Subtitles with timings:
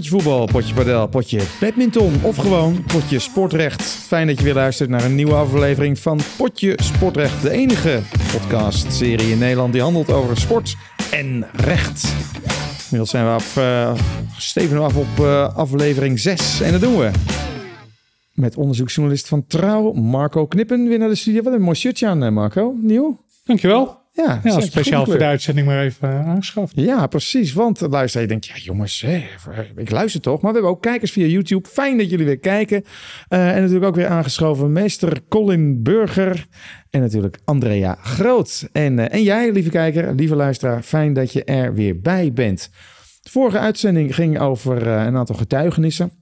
[0.00, 3.82] Potje voetbal, potje padel, potje badminton of gewoon potje sportrecht.
[3.82, 7.42] Fijn dat je weer luistert naar een nieuwe aflevering van Potje Sportrecht.
[7.42, 8.00] De enige
[8.32, 10.76] podcastserie in Nederland die handelt over sport
[11.10, 12.14] en recht.
[12.82, 13.94] Inmiddels zijn we af, uh,
[14.36, 17.10] steven af op uh, aflevering 6 en dat doen we.
[18.32, 21.42] Met onderzoeksjournalist van Trouw, Marco Knippen, weer naar de studio.
[21.42, 22.74] Wat een mooi shirtje aan, eh, Marco.
[22.82, 23.24] Nieuw.
[23.44, 23.99] Dankjewel.
[24.12, 26.72] Ja, ja speciaal voor de uitzending maar even uh, aangeschaft.
[26.76, 27.52] Ja, precies.
[27.52, 29.24] Want luister, je denkt, ja jongens, hè,
[29.76, 30.40] ik luister toch.
[30.40, 31.68] Maar we hebben ook kijkers via YouTube.
[31.68, 32.84] Fijn dat jullie weer kijken.
[33.28, 36.46] Uh, en natuurlijk ook weer aangeschoven meester Colin Burger.
[36.90, 38.68] En natuurlijk Andrea Groot.
[38.72, 42.70] En, uh, en jij, lieve kijker, lieve luisteraar, fijn dat je er weer bij bent.
[43.22, 46.19] De vorige uitzending ging over een aantal getuigenissen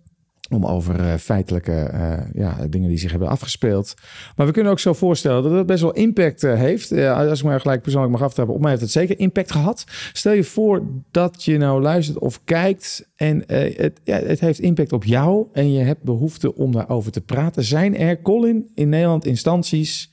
[0.51, 3.95] om over uh, feitelijke uh, ja, dingen die zich hebben afgespeeld.
[4.37, 6.93] Maar we kunnen ook zo voorstellen dat het best wel impact uh, heeft.
[6.93, 9.85] als ik maar gelijk persoonlijk mag aftrappen, op mij heeft het zeker impact gehad.
[10.13, 14.93] Stel je voor dat je nou luistert of kijkt en het, ja, het heeft impact
[14.93, 17.65] op jou en je hebt behoefte om daarover te praten.
[17.65, 20.13] Zijn er, Colin, in Nederland instanties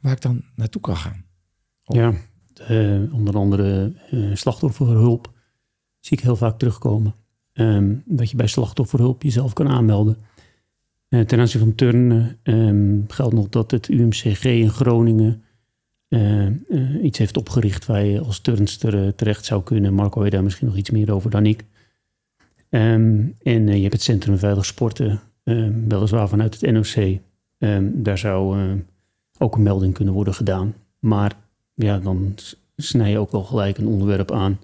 [0.00, 1.24] waar ik dan naartoe kan gaan?
[1.80, 2.12] Ja,
[3.12, 3.92] onder andere
[4.34, 5.32] slachtofferhulp
[6.00, 7.14] zie ik heel vaak terugkomen.
[7.54, 10.16] Um, dat je bij slachtofferhulp jezelf kan aanmelden.
[11.08, 15.42] Uh, ten aanzien van turnen um, geldt nog dat het UMCG in Groningen
[16.08, 16.48] uh,
[17.02, 19.94] iets heeft opgericht waar je als turnster terecht zou kunnen.
[19.94, 21.64] Marco weet daar misschien nog iets meer over dan ik.
[22.70, 25.20] Um, en je hebt het Centrum Veilig Sporten,
[25.88, 27.18] weliswaar vanuit het NOC.
[27.82, 28.58] daar zou
[29.38, 30.74] ook een melding kunnen worden gedaan.
[30.98, 31.36] Maar
[31.74, 32.34] ja, dan
[32.76, 34.58] snij je ook wel gelijk een onderwerp aan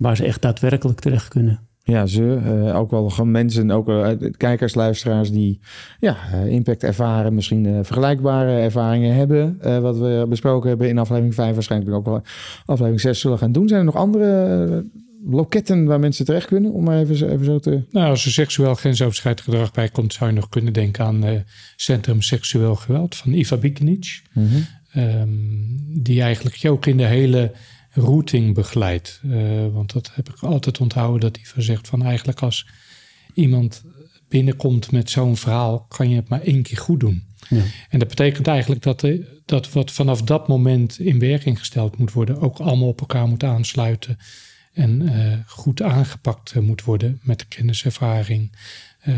[0.00, 1.60] waar ze echt daadwerkelijk terecht kunnen.
[1.82, 5.60] Ja, ze, uh, ook wel gewoon mensen, ook uh, kijkers, luisteraars die
[6.00, 9.58] ja, uh, impact ervaren, misschien vergelijkbare ervaringen hebben.
[9.82, 12.22] wat we besproken hebben in aflevering 5, waarschijnlijk ook wel
[12.64, 13.68] aflevering 6 zullen gaan doen.
[13.68, 14.84] Zijn er nog andere
[15.24, 16.72] loketten waar mensen terecht kunnen?
[16.72, 17.82] Om maar even, even zo te.
[17.90, 21.44] Nou, als er seksueel grensoverschrijdend gedrag bij komt, zou je nog kunnen denken aan
[21.76, 24.22] Centrum Seksueel Geweld van Iva Bikinic.
[24.32, 25.02] Mm -hmm.
[25.02, 27.52] um, die eigenlijk ook in de hele
[28.00, 29.20] routing begeleid.
[29.24, 32.66] Uh, want dat heb ik altijd onthouden dat van zegt van eigenlijk als
[33.34, 33.82] iemand
[34.28, 37.24] binnenkomt met zo'n verhaal, kan je het maar één keer goed doen.
[37.48, 37.62] Ja.
[37.88, 42.12] En dat betekent eigenlijk dat, de, dat wat vanaf dat moment in werking gesteld moet
[42.12, 44.18] worden, ook allemaal op elkaar moet aansluiten
[44.72, 48.52] en uh, goed aangepakt moet worden met de kenniservaring,
[49.04, 49.14] uh,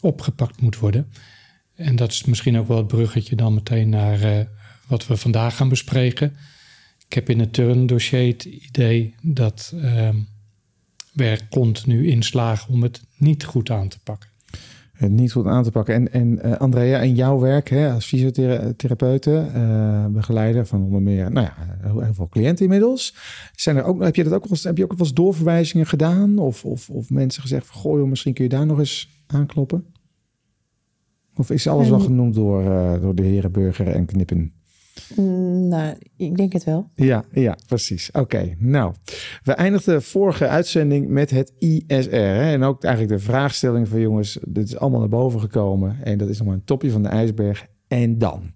[0.00, 1.12] opgepakt moet worden.
[1.74, 4.46] En dat is misschien ook wel het bruggetje dan meteen naar
[4.86, 6.36] wat we vandaag gaan bespreken.
[7.06, 10.08] Ik heb in het turndossier het idee dat uh,
[11.12, 14.28] we er continu in slagen om het niet goed aan te pakken.
[14.92, 15.94] Het niet goed aan te pakken.
[15.94, 21.32] En, en uh, Andrea, in jouw werk hè, als fysiotherapeute, uh, begeleider van onder meer
[21.32, 23.14] nou ja, heel, heel, veel cliënten inmiddels.
[23.54, 25.86] Zijn er ook, heb, je dat ook wel eens, heb je ook wel eens doorverwijzingen
[25.86, 26.38] gedaan?
[26.38, 29.84] Of, of, of mensen gezegd van, goh misschien kun je daar nog eens aankloppen?
[31.34, 34.52] Of is alles wel genoemd door, uh, door de heren Burger en Knippen?
[35.16, 36.90] Mm, nou, ik denk het wel.
[36.94, 38.10] Ja, ja precies.
[38.12, 38.94] Oké, nou.
[39.42, 42.10] We eindigden de vorige uitzending met het ISR.
[42.10, 42.52] Hè?
[42.52, 45.96] En ook eigenlijk de vraagstelling van jongens, dit is allemaal naar boven gekomen.
[46.02, 47.66] En dat is nog maar een topje van de ijsberg.
[47.88, 48.52] En dan?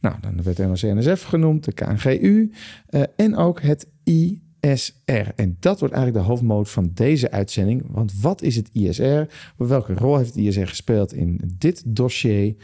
[0.00, 2.52] Nou, dan werd NOC-NSF genoemd, de KNGU
[2.90, 5.28] uh, en ook het ISR.
[5.36, 7.82] En dat wordt eigenlijk de hoofdmoot van deze uitzending.
[7.86, 9.22] Want wat is het ISR?
[9.56, 12.54] Welke rol heeft het ISR gespeeld in dit dossier?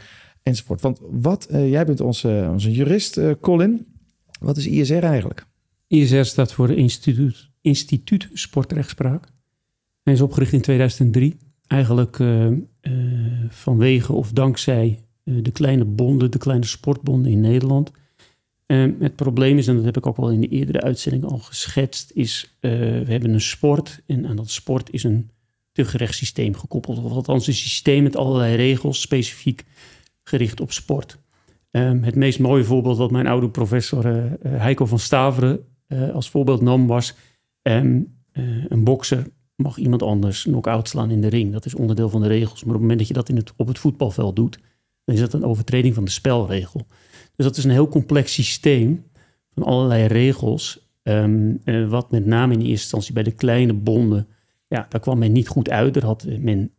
[0.49, 0.81] Enzovoort.
[0.81, 3.85] Want wat, uh, jij bent onze, onze jurist, uh, Colin.
[4.39, 5.45] Wat is ISR eigenlijk?
[5.87, 9.27] ISR staat voor Instituut, Instituut Sportrechtspraak.
[10.03, 11.37] Hij is opgericht in 2003.
[11.67, 12.23] Eigenlijk
[13.49, 17.91] vanwege of dankzij de kleine bonden, de kleine sportbonden in Nederland.
[18.99, 22.11] het probleem is, en dat heb ik ook wel in de eerdere uitzending al geschetst,
[22.13, 25.29] is we hebben een sport en aan dat sport is een
[25.71, 26.97] te gerecht systeem gekoppeld.
[26.97, 29.65] Of althans een systeem met allerlei regels, specifiek
[30.29, 31.17] gericht op sport.
[31.71, 36.29] Um, het meest mooie voorbeeld wat mijn oude professor uh, Heiko van Staveren uh, als
[36.29, 37.15] voorbeeld nam was...
[37.61, 38.17] Um,
[38.67, 41.51] een bokser mag iemand anders knock-out slaan in de ring.
[41.51, 42.63] Dat is onderdeel van de regels.
[42.63, 44.59] Maar op het moment dat je dat in het, op het voetbalveld doet...
[45.03, 46.85] dan is dat een overtreding van de spelregel.
[47.35, 49.03] Dus dat is een heel complex systeem
[49.53, 50.87] van allerlei regels...
[51.03, 54.27] Um, wat met name in eerste instantie bij de kleine bonden...
[54.67, 55.93] Ja, daar kwam men niet goed uit.
[55.93, 56.71] Daar had men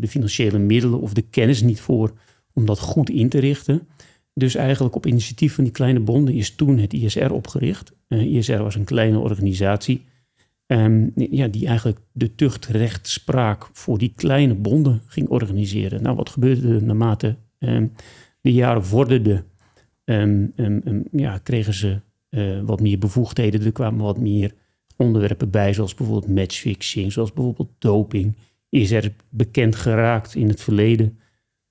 [0.00, 2.12] de financiële middelen of de kennis niet voor
[2.54, 3.88] om dat goed in te richten.
[4.34, 7.92] Dus eigenlijk op initiatief van die kleine bonden is toen het ISR opgericht.
[8.08, 10.02] Uh, ISR was een kleine organisatie
[10.72, 16.02] um, ja, die eigenlijk de tuchtrechtspraak voor die kleine bonden ging organiseren.
[16.02, 17.92] Nou, wat gebeurde er naarmate um,
[18.40, 19.44] de jaren vorderden?
[20.04, 20.52] Um,
[21.12, 22.00] ja, kregen ze
[22.30, 24.54] uh, wat meer bevoegdheden, er kwamen wat meer
[24.96, 28.36] onderwerpen bij, zoals bijvoorbeeld matchfixing, zoals bijvoorbeeld doping.
[28.68, 31.21] Is er bekend geraakt in het verleden, eh,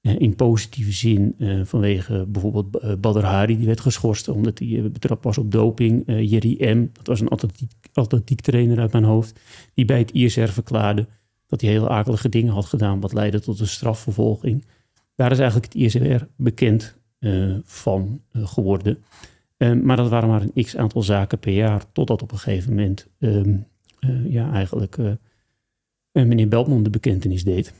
[0.01, 4.83] in positieve zin, eh, vanwege bijvoorbeeld eh, Badr Hari, die werd geschorst omdat hij eh,
[4.83, 6.07] betrapt was op doping.
[6.07, 7.29] Eh Jerry M., dat was een
[7.93, 9.39] atletiek, trainer uit mijn hoofd,
[9.73, 11.07] die bij het ISR verklaarde
[11.47, 14.65] dat hij hele akelige dingen had gedaan, wat leidde tot een strafvervolging.
[15.15, 18.97] Daar is eigenlijk het ISR bekend eh, van eh, geworden.
[19.57, 22.69] Eh, maar dat waren maar een x aantal zaken per jaar, totdat op een gegeven
[22.69, 23.55] moment ehm,
[24.01, 25.11] eh, ja, eigenlijk eh,
[26.11, 27.73] eh, meneer Beltman de bekentenis deed.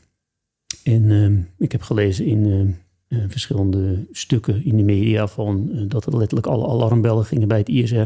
[0.83, 2.72] En ehm, ik heb gelezen in ehm,
[3.07, 7.57] eh, verschillende stukken in de media van eh, dat er letterlijk alle alarmbellen gingen bij
[7.57, 8.04] het ISR.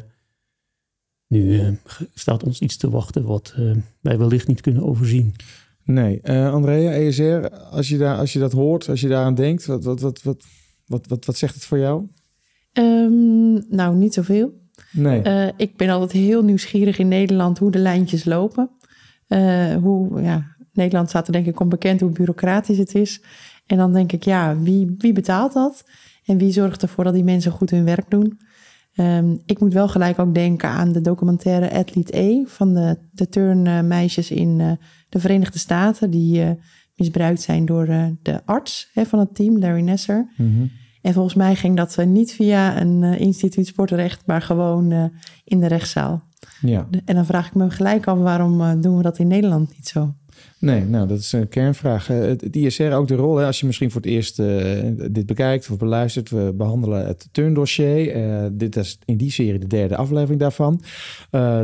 [1.27, 1.67] Nu eh,
[2.13, 5.33] staat ons iets te wachten wat eh, wij wellicht niet kunnen overzien.
[5.83, 9.65] Nee, Eh Andrea, ESR, als je, daar, als je dat hoort, als je daaraan denkt,
[9.65, 10.43] wat, wat, wat, wat,
[10.85, 12.07] wat, wat, wat zegt het voor jou?
[12.71, 14.53] Ehm, nou, niet zoveel.
[14.91, 15.21] Nee.
[15.21, 18.69] Eh, ik ben altijd heel nieuwsgierig in Nederland hoe de lijntjes lopen.
[19.27, 23.21] Eh, hoe, ja, Nederland staat er denk ik onbekend hoe bureaucratisch het is.
[23.65, 25.83] En dan denk ik, ja, wie, wie betaalt dat?
[26.25, 28.39] En wie zorgt ervoor dat die mensen goed hun werk doen?
[28.95, 33.29] Ehm, ik moet wel gelijk ook denken aan de documentaire Athlete E van de, de
[33.29, 34.71] turnmeisjes in eh,
[35.09, 36.49] de Verenigde Staten, die eh,
[36.95, 40.33] misbruikt zijn door eh, de arts hè, van het team, Larry Nasser.
[40.37, 40.65] Mhm.
[41.01, 45.11] En volgens mij ging dat niet via een instituut sportrecht, maar gewoon
[45.43, 46.23] in de rechtszaal.
[46.61, 46.87] Ja.
[47.05, 50.13] En dan vraag ik me gelijk af, waarom doen we dat in Nederland niet zo?
[50.59, 52.09] Nee, nou, dat is een kernvraag.
[52.09, 54.47] Eh, Het, ISR ook de rol, hè, als je misschien voor het eerst eh,
[55.11, 56.29] dit bekijkt of beluistert.
[56.29, 58.11] We behandelen het turndossier.
[58.11, 60.81] Eh, dit is in die serie de derde aflevering daarvan.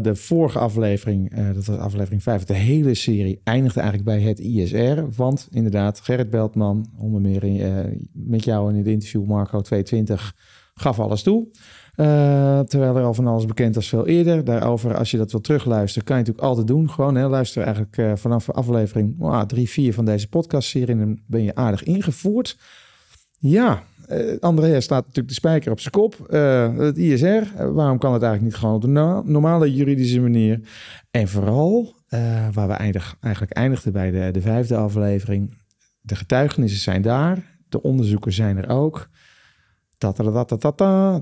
[0.02, 5.02] De vorige aflevering, dat was aflevering 5, de hele serie eindigde eigenlijk bij het ISR.
[5.16, 7.44] Want inderdaad, Gerrit Beltman, onder meer
[8.12, 10.36] met jou in het interview Marco 220,
[10.74, 11.48] gaf alles toe.
[12.02, 14.44] Eh, terwijl er al van alles bekend was veel eerder.
[14.44, 16.90] Daarover, als je dat wil terugluisteren, kan je natuurlijk altijd doen.
[16.90, 20.98] Gewoon hè, luister eigenlijk eh, vanaf aflevering oh, drie, vier van deze podcastserie.
[20.98, 22.58] Dan ben je aardig ingevoerd.
[23.38, 26.28] Ja, eh Andrea staat natuurlijk de spijker op zijn kop.
[26.78, 30.60] Het ISR, waarom kan het eigenlijk niet gewoon op de no- normale juridische manier?
[31.12, 31.96] En vooral,
[32.52, 35.58] waar we eindig, eigenlijk eindigden bij de, de vijfde aflevering.
[36.02, 37.58] De getuigenissen zijn daar.
[37.70, 39.10] De onderzoeken zijn er ook.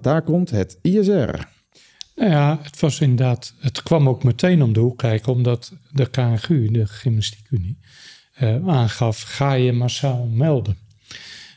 [0.02, 1.48] Daar komt het ISR.
[2.16, 6.10] Nou ja, het was inderdaad, het kwam ook meteen om de hoek kijken, omdat de
[6.10, 7.78] KNGU, de Gymnastiekunie,
[8.34, 10.78] eh, aangaf, ga je massaal melden.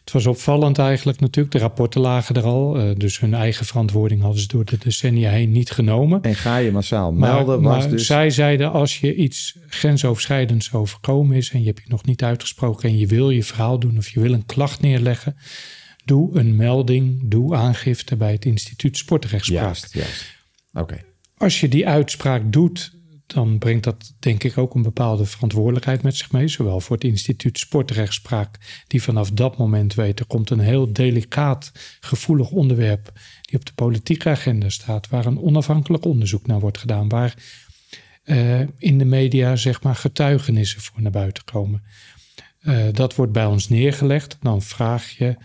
[0.05, 4.23] Het was opvallend eigenlijk natuurlijk, de rapporten lagen er al, eh, dus hun eigen verantwoording
[4.23, 6.23] hadden ze door de decennia heen niet genomen.
[6.23, 8.07] En ga je massaal Maar, melden, was maar dus...
[8.07, 12.89] zij zeiden, als je iets grensoverschrijdends overkomen is en je hebt je nog niet uitgesproken
[12.89, 15.37] en je wil je verhaal doen of je wil een klacht neerleggen,
[16.05, 19.63] doe een melding, doe aangifte bij het instituut sportrechtspraak.
[19.63, 20.25] Juist, juist.
[20.73, 21.05] Oké.
[21.37, 22.93] Als je die uitspraak doet,
[23.27, 26.49] dan brengt dat denk ik ook een bepaalde verantwoordelijkheid met zich mee.
[26.49, 31.73] Zowel voor het instituut sportrechtspraak, die vanaf dat moment weet, er komt een heel delicaat,
[32.01, 37.09] gevoelig onderwerp die op de politieke agenda staat, waar een onafhankelijk onderzoek naar wordt gedaan,
[37.09, 37.35] waar
[38.23, 41.83] eh, in de media zeg maar getuigenissen voor naar buiten komen.
[42.61, 44.37] Eh, dat wordt bij ons neergelegd.
[44.41, 45.37] Dan vraag je,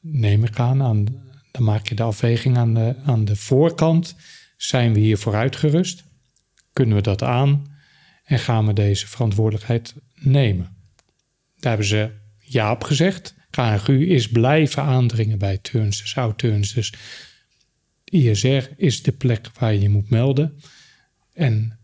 [0.00, 4.16] neem ik aan, dan maak je de afweging aan de, aan de voorkant.
[4.56, 6.04] Zijn we hiervoor uitgerust?
[6.72, 7.76] Kunnen we dat aan?
[8.24, 10.76] En gaan we deze verantwoordelijkheid nemen?
[11.58, 13.34] Daar hebben ze ja op gezegd.
[13.50, 16.92] KNGU is blijven aandringen bij turnsters, oud-turnsters.
[18.04, 20.60] ISR is de plek waar je je moet melden.
[21.32, 21.78] En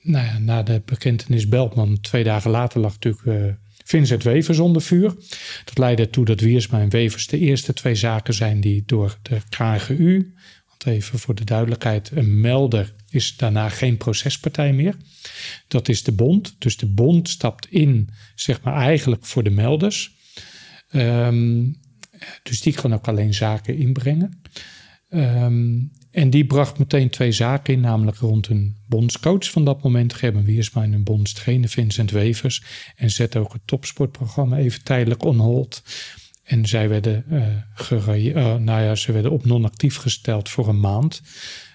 [0.00, 3.54] nou ja, na de bekentenis Beltman, twee dagen later lag natuurlijk eh,
[3.90, 5.14] Vincent Wevers onder vuur.
[5.64, 9.40] Dat leidde ertoe dat Wiersma en Wevers de eerste twee zaken zijn die door de
[9.48, 10.32] KGU,
[10.68, 14.96] want even voor de duidelijkheid, een melder is daarna geen procespartij meer.
[15.68, 16.56] Dat is de bond.
[16.58, 20.16] Dus de bond stapt in, zeg maar eigenlijk voor de melders.
[20.90, 21.66] Ehm,
[22.42, 24.40] dus die kan ook alleen zaken inbrengen.
[25.08, 25.78] Ehm,
[26.10, 30.44] en die bracht meteen twee zaken in, namelijk rond een bondscoach van dat moment, Gerben
[30.44, 32.62] Wiersma, en een bondstrainer Vincent Wevers.
[32.96, 35.82] En zette ook het topsportprogramma even tijdelijk on hold.
[36.42, 37.24] En zij werden,
[37.74, 41.22] gera- eh, nou ja, ze werden op non-actief gesteld voor een maand.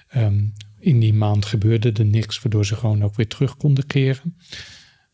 [0.08, 0.44] Ehm,
[0.80, 4.38] in die maand gebeurde er niks, waardoor ze gewoon ook weer terug konden keren.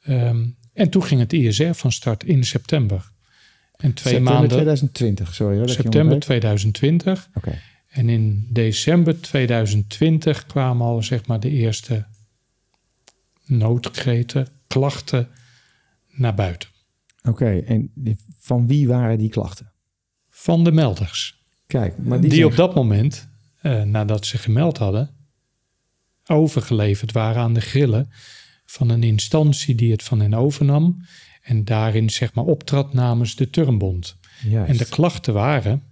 [0.02, 3.12] Ehm, en toen ging het ISR van start in september.
[3.78, 4.50] En twee September maanden.
[4.50, 5.70] 2020, sorry hoor.
[5.70, 6.22] September onderbreek.
[6.24, 7.30] 2020.
[7.34, 7.60] Oké.
[7.92, 12.06] En in december 2020 kwamen al zeg maar de eerste
[13.46, 15.28] noodkreten, klachten
[16.10, 16.70] naar buiten.
[17.24, 17.92] Oké, en
[18.40, 19.72] van wie waren die klachten?
[20.30, 21.40] Van de melders.
[21.68, 23.30] Kijk, maar die die, zijn- op dat moment,
[23.62, 25.10] eh, nadat ze gemeld hadden,
[26.26, 28.10] overgeleverd waren aan de grillen
[28.66, 31.06] van een instantie die het van hen overnam
[31.42, 34.18] en daarin zeg maar optrad namens de Turnbond.
[34.66, 35.84] En de klachten waren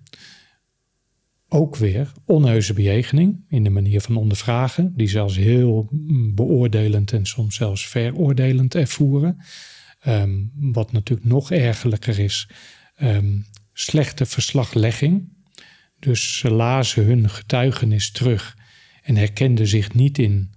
[1.50, 5.90] ook weer onheuse bejegening in de manier van ondervragen, die zelfs heel
[6.34, 9.38] beoordelend en soms zelfs veroordelend ervoeren.
[10.00, 12.50] Ehm, wat natuurlijk nog ergerlijker is,
[12.96, 13.38] ehm,
[13.74, 15.30] slechte verslaglegging.
[16.00, 18.58] Dus ze lazen hun getuigenis terug
[19.04, 20.54] en herkenden zich niet in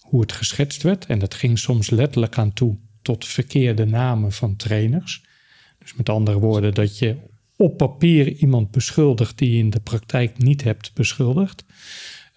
[0.00, 1.06] hoe het geschetst werd.
[1.06, 5.24] En dat ging soms letterlijk aan toe tot verkeerde namen van trainers.
[5.78, 7.16] Dus met andere woorden, dat je
[7.58, 11.64] op papier iemand beschuldigt die je in de praktijk niet hebt beschuldigd.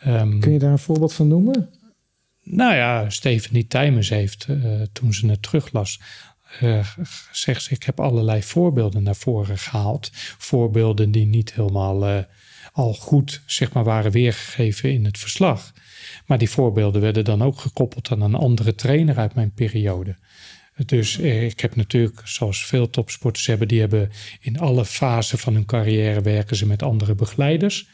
[0.08, 1.70] Um, Kun je daar een voorbeeld van noemen?
[2.44, 6.00] Nou ja, Stephanie Tijmers heeft, uh, toen ze het teruglas,
[6.62, 6.88] uh,
[7.32, 10.10] zegt ze: Ik heb allerlei voorbeelden naar voren gehaald.
[10.38, 12.24] Voorbeelden die niet helemaal uh,
[12.74, 15.72] al goed zeg maar, waren weergegeven in het verslag.
[16.26, 20.16] Maar die voorbeelden werden dan ook gekoppeld aan een andere trainer uit mijn periode.
[20.86, 24.10] Dus eh, ik heb natuurlijk, zoals veel topsporters hebben, die hebben
[24.40, 27.90] in alle fasen van hun carrière werken ze met andere begeleiders.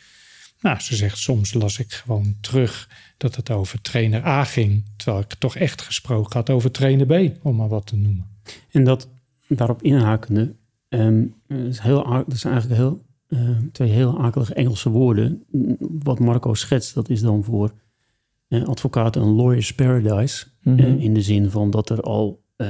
[0.61, 5.23] Nou, ze zegt soms las ik gewoon terug dat het over trainer A ging, terwijl
[5.23, 8.25] ik toch echt gesproken had over trainer B, om maar wat te noemen.
[8.71, 9.09] En dat
[9.47, 10.55] daarop inhakende,
[10.89, 15.43] um, is heel, dat zijn eigenlijk heel, uh, twee heel akelige Engelse woorden.
[15.79, 17.73] Wat Marco schetst, dat is dan voor
[18.49, 20.45] uh, advocaten een lawyer's paradise.
[20.61, 20.85] Mm -hmm.
[20.85, 22.67] uh, in de zin van dat er al uh,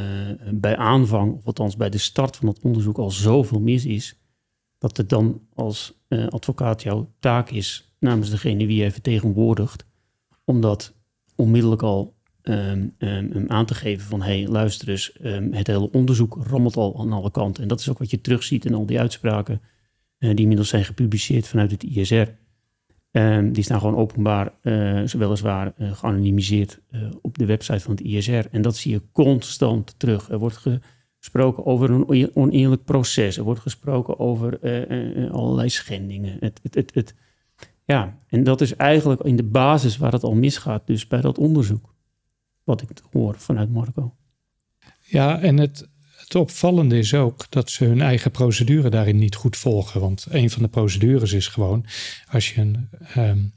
[0.53, 4.19] bij aanvang, of althans bij de start van het onderzoek, al zoveel mis is,
[4.77, 9.85] dat het dan als uh, advocaat jouw taak is namens degene wie je vertegenwoordigt,
[10.43, 10.93] om dat
[11.35, 15.91] onmiddellijk al um, um, aan te geven van hé, hey, luister eens, um, het hele
[15.91, 17.63] onderzoek rammelt al aan alle kanten.
[17.63, 19.61] En dat is ook wat je terugziet in al die uitspraken
[20.19, 22.27] uh, die inmiddels zijn gepubliceerd vanuit het ISR.
[23.11, 28.01] Um, die staan gewoon openbaar, uh, weliswaar uh, geanonimiseerd uh, op de website van het
[28.01, 28.45] ISR.
[28.51, 30.29] En dat zie je constant terug.
[30.29, 30.65] Er wordt
[31.19, 33.37] gesproken over een oneerlijk proces.
[33.37, 34.59] Er wordt gesproken over
[35.31, 36.37] allerlei schendingen.
[36.39, 37.15] Het, het, het, het,
[37.85, 40.87] ja, en dat is eigenlijk in de basis waar het al misgaat.
[40.87, 41.95] Dus bij dat onderzoek,
[42.63, 44.15] wat ik hoor vanuit Marco.
[45.01, 45.89] Ja, en het,
[46.27, 50.01] het opvallende is ook dat ze hun eigen procedure daarin niet goed volgen.
[50.01, 51.85] Want een van de procedures is gewoon,
[52.29, 53.53] als je een um,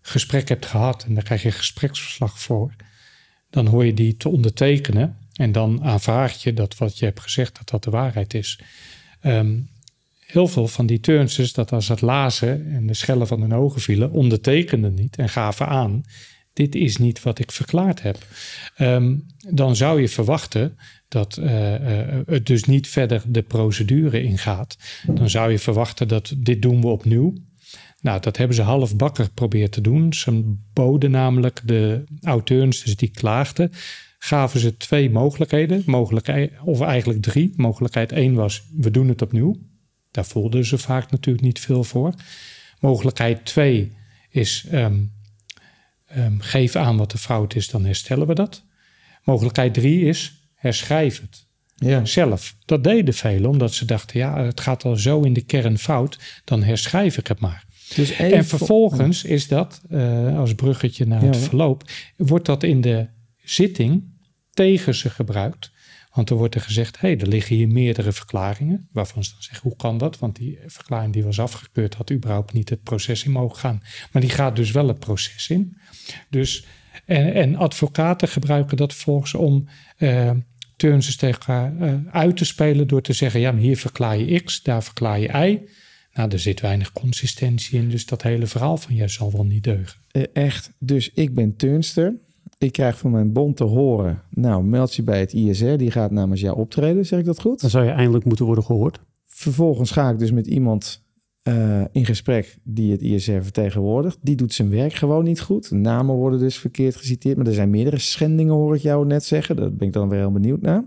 [0.00, 2.74] gesprek hebt gehad en daar krijg je een gespreksverslag voor,
[3.50, 7.56] dan hoor je die te ondertekenen en dan aanvaard je dat wat je hebt gezegd,
[7.56, 8.60] dat dat de waarheid is.
[9.22, 9.70] Um,
[10.18, 13.80] heel veel van die turnsters, dat als het lazen en de schellen van hun ogen
[13.80, 16.04] vielen, ondertekenden niet en gaven aan
[16.58, 18.18] dit is niet wat ik verklaard heb.
[18.78, 20.76] Um, dan zou je verwachten
[21.08, 24.76] dat uh, uh, het dus niet verder de procedure ingaat.
[25.06, 27.34] Dan zou je verwachten dat dit doen we opnieuw.
[28.00, 30.12] Nou, dat hebben ze halfbakker geprobeerd te doen.
[30.12, 33.70] Ze boden namelijk de auteurs dus die klaagden,
[34.18, 35.82] gaven ze twee mogelijkheden.
[35.86, 37.52] Mogelijkheid, of eigenlijk drie.
[37.56, 39.56] Mogelijkheid één was, we doen het opnieuw.
[40.10, 42.14] Daar voelden ze vaak natuurlijk niet veel voor.
[42.80, 43.92] Mogelijkheid twee
[44.30, 45.12] is, um,
[46.16, 48.64] um, geef aan wat de fout is, dan herstellen we dat.
[49.24, 51.46] Mogelijkheid drie is, herschrijf het.
[51.74, 52.04] Ja.
[52.04, 52.56] Zelf.
[52.64, 56.18] Dat deden velen, omdat ze dachten, ja, het gaat al zo in de kern fout,
[56.44, 57.64] dan herschrijf ik het maar.
[57.94, 61.84] Dus en vervolgens is dat, uh, als bruggetje naar ja, het verloop,
[62.16, 63.08] wordt dat in de
[63.44, 64.04] zitting
[64.52, 65.70] tegen ze gebruikt.
[66.12, 68.88] Want er wordt er gezegd, hé, hey, er liggen hier meerdere verklaringen.
[68.92, 70.18] Waarvan ze dan zeggen, hoe kan dat?
[70.18, 73.82] Want die verklaring die was afgekeurd had überhaupt niet het proces in mogen gaan.
[74.12, 75.76] Maar die gaat dus wel het proces in.
[76.30, 76.66] Dus,
[77.04, 80.30] en, en advocaten gebruiken dat volgens om uh,
[80.76, 84.40] turnsters tegen elkaar uh, uit te spelen door te zeggen, ja, maar hier verklaar je
[84.40, 85.60] X, daar verklaar je Y.
[86.12, 89.64] Nou, er zit weinig consistentie in, dus dat hele verhaal van jij zal wel niet
[89.64, 89.98] deugen.
[90.12, 92.14] Uh, echt, dus ik ben turnster.
[92.58, 96.10] Ik krijg van mijn bond te horen, nou, meld je bij het ISR, die gaat
[96.10, 97.60] namens jou optreden, zeg ik dat goed?
[97.60, 99.00] Dan zou je eindelijk moeten worden gehoord.
[99.26, 101.06] Vervolgens ga ik dus met iemand
[101.48, 104.18] uh, in gesprek die het ISR vertegenwoordigt.
[104.20, 105.70] Die doet zijn werk gewoon niet goed.
[105.70, 107.36] Namen worden dus verkeerd geciteerd.
[107.36, 109.56] Maar er zijn meerdere schendingen, hoor ik jou net zeggen.
[109.56, 110.84] Daar ben ik dan weer heel benieuwd naar.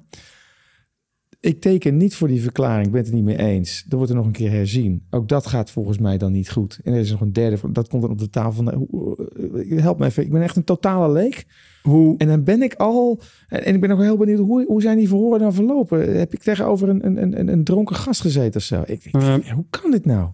[1.42, 3.86] Ik teken niet voor die verklaring, ik ben het er niet mee eens.
[3.90, 5.06] Er wordt er nog een keer herzien.
[5.10, 6.80] Ook dat gaat volgens mij dan niet goed.
[6.84, 8.64] En er is nog een derde, dat komt dan op de tafel.
[8.64, 8.88] Van,
[9.68, 11.46] help me even, ik ben echt een totale leek.
[11.84, 12.18] Hoe?
[12.18, 15.08] En dan ben ik al, en ik ben ook heel benieuwd, hoe, hoe zijn die
[15.08, 16.18] verhoren dan verlopen?
[16.18, 18.84] Heb ik tegenover een, een, een, een dronken gast gezeten of zo?
[18.86, 20.30] Ik, uh, hoe kan dit nou?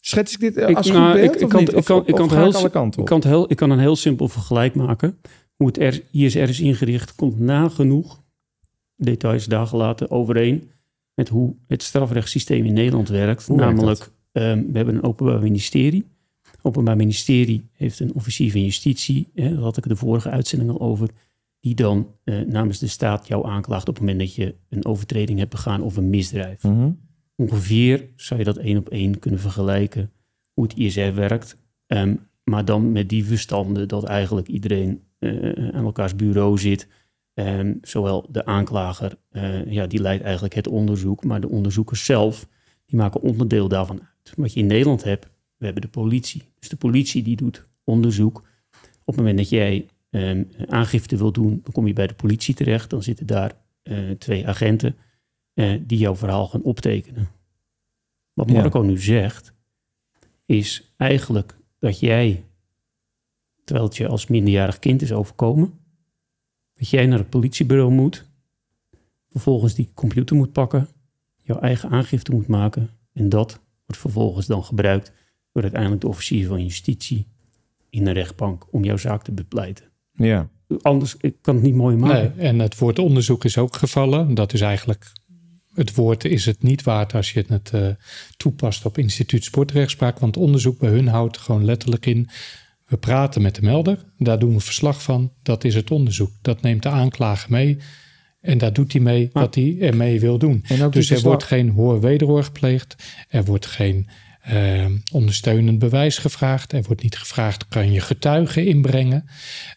[0.00, 2.14] Het, Schets ik dit als ik, goed nou, beeld, ik, ik, kan, ik, kan, ik,
[2.14, 2.66] kan heel,
[2.96, 5.18] ik, kan heel, ik kan een heel simpel vergelijk maken.
[5.56, 8.22] Hoe het ISR is ingericht komt nagenoeg,
[8.96, 10.70] details daar gelaten, overeen
[11.14, 13.46] met hoe het strafrechtssysteem in Nederland werkt.
[13.46, 16.06] Hoe Namelijk, um, we hebben een openbaar ministerie
[16.62, 20.80] Openbaar Ministerie heeft een officier van justitie, hè, daar had ik de vorige uitzending al
[20.80, 21.08] over,
[21.60, 25.38] die dan eh, namens de staat jou aanklaagt op het moment dat je een overtreding
[25.38, 26.62] hebt begaan of een misdrijf.
[26.62, 26.90] Mhm.
[27.40, 30.10] Ongeveer zou je dat één op één kunnen vergelijken
[30.52, 31.56] hoe het ISR werkt.
[31.86, 36.88] Ehm, maar dan met die verstanden dat eigenlijk iedereen eh, aan elkaars bureau zit.
[37.34, 42.48] Ehm, zowel de aanklager, eh, ja, die leidt eigenlijk het onderzoek, maar de onderzoekers zelf,
[42.86, 44.32] die maken onderdeel daarvan uit.
[44.36, 46.42] Wat je in Nederland hebt, we hebben de politie.
[46.58, 48.36] Dus de politie die doet onderzoek.
[49.04, 52.54] Op het moment dat jij ehm, aangifte wil doen, dan kom je bij de politie
[52.54, 52.90] terecht.
[52.90, 54.96] Dan zitten daar eh, twee agenten
[55.54, 57.28] eh, die jouw verhaal gaan optekenen.
[58.32, 58.60] Wat Ja.
[58.60, 59.54] Marco nu zegt,
[60.44, 62.44] is eigenlijk dat jij,
[63.64, 65.72] terwijl het je als minderjarig kind is overkomen,
[66.74, 68.28] dat jij naar het politiebureau moet,
[69.28, 70.88] vervolgens die computer moet pakken,
[71.36, 75.12] jouw eigen aangifte moet maken en dat wordt vervolgens dan gebruikt
[75.52, 77.26] door uiteindelijk de officier van justitie
[77.90, 79.84] in de rechtbank om jouw zaak te bepleiten.
[80.12, 80.48] Ja.
[80.82, 82.32] Anders ik kan het niet mooi maken.
[82.36, 84.34] Nee, en het woord onderzoek is ook gevallen.
[84.34, 85.12] Dat is eigenlijk,
[85.80, 87.88] het woord is het niet waard als je het eh,
[88.36, 90.18] toepast op instituut sportrechtspraak.
[90.18, 92.28] Want onderzoek bij hun houdt gewoon letterlijk in,
[92.86, 96.30] we praten met de melder, daar doen we verslag van, dat is het onderzoek.
[96.42, 97.78] Dat neemt de aanklager mee
[98.40, 100.64] en daar doet hij mee wat hij ermee wil doen.
[100.68, 102.96] Die Dus er wordt geen hoor-wederhoor gepleegd,
[103.28, 104.08] er wordt geen
[104.40, 109.24] eh, ondersteunend bewijs gevraagd, er wordt niet gevraagd, kan je getuigen inbrengen.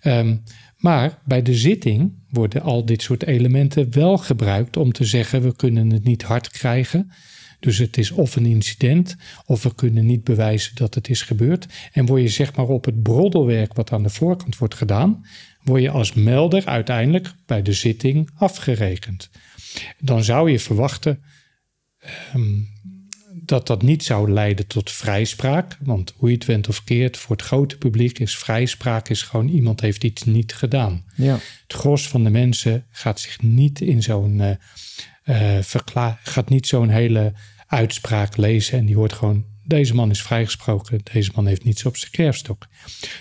[0.01, 0.35] Ehm,
[0.77, 5.55] maar bij de zitting worden al dit soort elementen wel gebruikt om te zeggen: we
[5.55, 7.11] kunnen het niet hard krijgen.
[7.59, 11.67] Dus het is of een incident, of we kunnen niet bewijzen dat het is gebeurd.
[11.91, 15.25] En word je zeg maar op het broddelwerk wat aan de voorkant wordt gedaan,
[15.63, 19.29] word je als melder uiteindelijk bij de zitting afgerekend.
[19.99, 21.23] Dan zou je verwachten
[21.99, 22.61] ehm,
[23.45, 25.77] dat dat niet zou leiden tot vrijspraak.
[25.79, 29.47] Want hoe je het went of keert, voor het grote publiek is vrijspraak is gewoon
[29.47, 31.05] iemand heeft iets niet gedaan.
[31.15, 31.39] Ja.
[31.63, 34.57] Het gros van de mensen gaat zich niet in zo'n
[35.61, 37.33] verkla- gaat niet zo'n hele
[37.67, 41.97] uitspraak lezen en die hoort gewoon deze man is vrijgesproken, deze man heeft niets op
[41.97, 42.67] zijn kerfstok.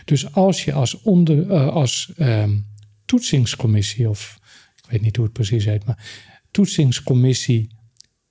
[0.04, 2.58] Dus als je als, onder, eh, als ehm,
[3.04, 4.38] toetsingscommissie, of
[4.76, 6.04] ik weet niet hoe het precies heet, maar
[6.50, 7.76] toetsingscommissie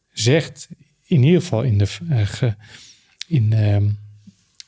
[0.09, 0.69] zegt
[1.11, 2.51] in ieder geval in de, eh,
[3.27, 3.89] in, ehm,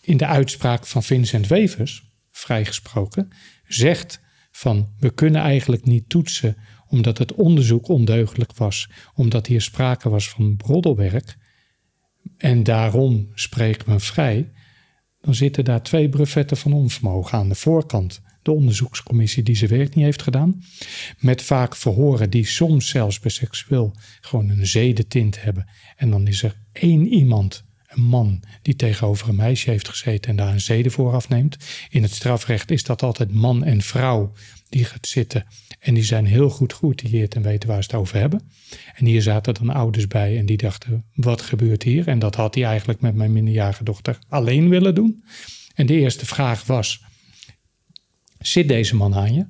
[0.02, 3.30] in de uitspraak van Vincent Wevers, vrijgesproken,
[3.68, 10.10] zegt van we kunnen eigenlijk niet toetsen omdat het onderzoek ondeugelijk was, omdat hier sprake
[10.10, 11.38] was van broddelwerk
[12.38, 14.52] en daarom spreken we hem vrij,
[15.22, 18.22] dan zitten daar twee brevetten van onvermogen aan de voorkant.
[18.44, 20.64] De onderzoekscommissie die zijn werk niet heeft gedaan,
[21.20, 25.68] met vaak verhoren die soms zelfs bij seksueel gewoon een zedentint hebben.
[25.96, 30.36] En dan is er één iemand, een man, die tegenover een meisje heeft gezeten en
[30.36, 31.58] daar een zede voor afneemt.
[31.90, 34.32] In het strafrecht is dat altijd man en vrouw
[34.70, 35.46] die gaat zitten.
[35.80, 38.42] En die zijn heel goed geoutilleerd en weten waar ze het over hebben.
[38.96, 42.08] En hier zaten dan ouders bij en die dachten, wat gebeurt hier?
[42.08, 45.24] En dat had hij eigenlijk met mijn minderjarige dochter alleen willen doen.
[45.76, 47.04] En de eerste vraag was,
[48.48, 49.46] zit deze man aan je?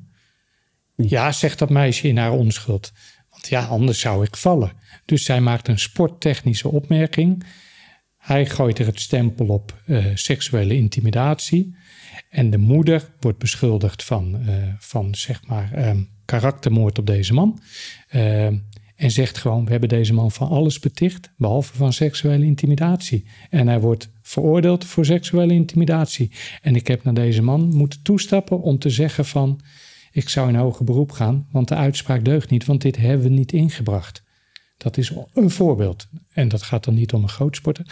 [0.96, 2.92] Ja, zegt dat meisje in haar onschuld.
[3.30, 4.72] Want ja, anders zou ik vallen.
[5.06, 7.44] Dus zij maakt een sporttechnische opmerking.
[8.18, 11.76] Hij gooit er het stempel op eh, seksuele intimidatie.
[12.30, 17.62] En de moeder wordt beschuldigd van, eh, van zeg maar, ehm, karaktermoord op deze man.
[18.08, 18.58] Ehm,
[19.04, 23.26] en zegt gewoon, we hebben deze man van alles beticht, behalve van seksuele intimidatie.
[23.50, 26.32] En hij wordt veroordeeld voor seksuele intimidatie.
[26.62, 29.60] En ik heb naar deze man moeten toestappen om te zeggen van,
[30.12, 33.34] ik zou in hoger beroep gaan, want de uitspraak deugt niet, want dit hebben we
[33.34, 34.24] niet ingebracht.
[34.78, 36.08] Dat is een voorbeeld.
[36.34, 37.86] En dat gaat dan niet om een groot sporter.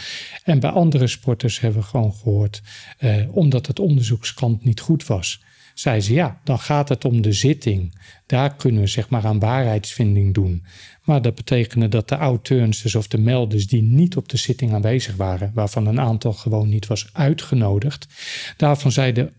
[0.44, 2.62] En bij andere sporters hebben we gewoon gehoord,
[2.98, 5.42] eh, omdat het onderzoekskant niet goed was,
[5.74, 8.00] zei ze ja, dan gaat het om de zitting.
[8.26, 10.64] Daar kunnen we zeg maar aan waarheidsvinding doen.
[11.04, 15.16] Maar dat betekende dat de auteurs of de melders die niet op de zitting aanwezig
[15.16, 18.06] waren, waarvan een aantal gewoon niet was uitgenodigd,
[18.56, 19.32] daarvan zei de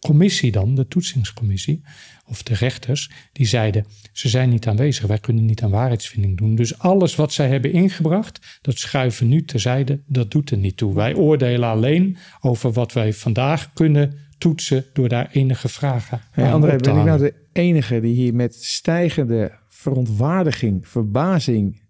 [0.00, 1.82] commissie dan, de toetsingscommissie,
[2.26, 6.54] of de rechters, die zeiden: ze zijn niet aanwezig, wij kunnen niet aan waarheidsvinding doen.
[6.54, 10.94] Dus alles wat zij hebben ingebracht, dat schuiven nu terzijde, dat doet er niet toe.
[10.94, 16.52] Wij oordelen alleen over wat wij vandaag kunnen toetsen door daar enige vragen Hey, aan
[16.52, 21.82] André, op te ben ik nou de enige die hier met stijgende verontwaardiging, verbazing...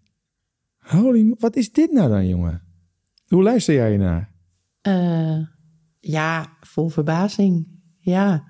[0.78, 2.62] Holy, wat is dit nou dan, jongen?
[3.26, 4.32] Hoe luister jij naar?
[4.80, 5.38] Eh,
[6.00, 7.66] ja, vol verbazing.
[7.98, 8.44] Ja.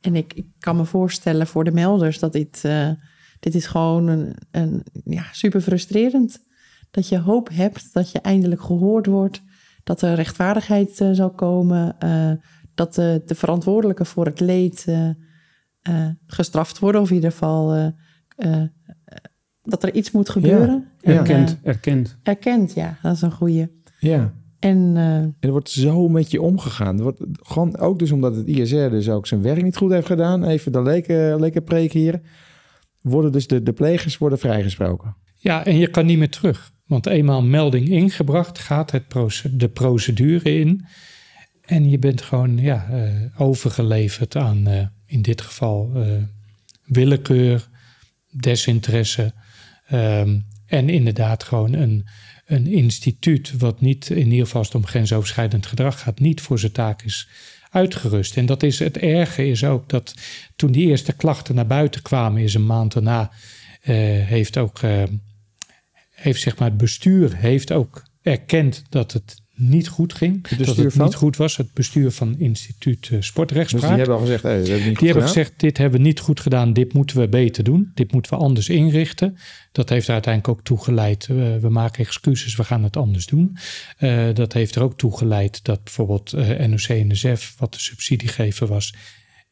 [0.00, 2.90] En ik, ik kan me voorstellen voor de melders dat dit, eh,
[3.40, 6.44] dit is gewoon een, een, ja, super frustrerend.
[6.90, 9.42] Dat je hoop hebt dat je eindelijk gehoord wordt.
[9.84, 12.32] dat er rechtvaardigheid uh, zal komen, uh,
[12.74, 17.92] dat de, de verantwoordelijken voor het leed uh, gestraft worden, of in ieder geval
[19.62, 20.88] dat er iets moet gebeuren.
[21.00, 22.18] Ja, erkend, erkend.
[22.22, 23.70] Erkend, ja, dat is een goede.
[23.98, 24.34] Ja.
[24.58, 26.96] En, en, er wordt zo met je omgegaan.
[26.96, 30.06] Er wordt gewoon ook dus omdat het ISR dus ook zijn werk niet goed heeft
[30.06, 30.44] gedaan.
[30.44, 32.20] Even de leken, leken preek hier.
[33.00, 35.16] Worden dus de, de plegers worden vrijgesproken.
[35.34, 36.72] Ja, en je kan niet meer terug.
[36.86, 39.04] Want eenmaal melding ingebracht, gaat het
[39.50, 40.84] de procedure in.
[41.72, 46.22] En je bent gewoon ja, uh, overgeleverd aan, uh, in dit geval, uh,
[46.84, 47.68] willekeur,
[48.30, 49.32] desinteresse.
[49.92, 52.06] Um, en inderdaad gewoon een,
[52.44, 57.02] een instituut wat niet, in ieder geval om grensoverschrijdend gedrag gaat, niet voor zijn taak
[57.02, 57.28] is
[57.70, 58.36] uitgerust.
[58.36, 60.14] En dat is het erge is ook dat
[60.56, 63.30] toen die eerste klachten naar buiten kwamen, is een maand daarna,
[63.80, 64.80] heeft ook
[66.10, 70.48] heeft zeg maar het bestuur heeft ook erkend dat het niet goed ging.
[70.48, 71.04] Het dat het van?
[71.04, 71.56] niet goed was.
[71.56, 73.82] Het bestuur van instituut uh, Sportrechtspraak.
[73.82, 76.20] Dus die hebben al gezegd, hey, hebben niet die hebben gezegd, dit hebben we niet
[76.20, 76.72] goed gedaan.
[76.72, 77.90] Dit moeten we beter doen.
[77.94, 79.36] Dit moeten we anders inrichten.
[79.72, 81.28] Dat heeft er uiteindelijk ook toe geleid.
[81.30, 83.56] Uh, we maken excuses, we gaan het anders doen.
[83.98, 86.32] Uh, dat heeft er ook toe geleid dat bijvoorbeeld
[86.66, 88.94] NOC-NSF, wat de subsidiegever was,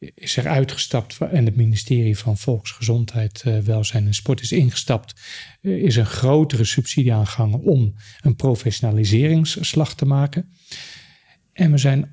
[0.01, 5.21] is er uitgestapt en het ministerie van Volksgezondheid, uh, Welzijn en Sport is ingestapt.
[5.61, 10.51] Uh, is een grotere subsidie aangehangen om een professionaliseringsslag te maken.
[11.53, 12.09] En we zijn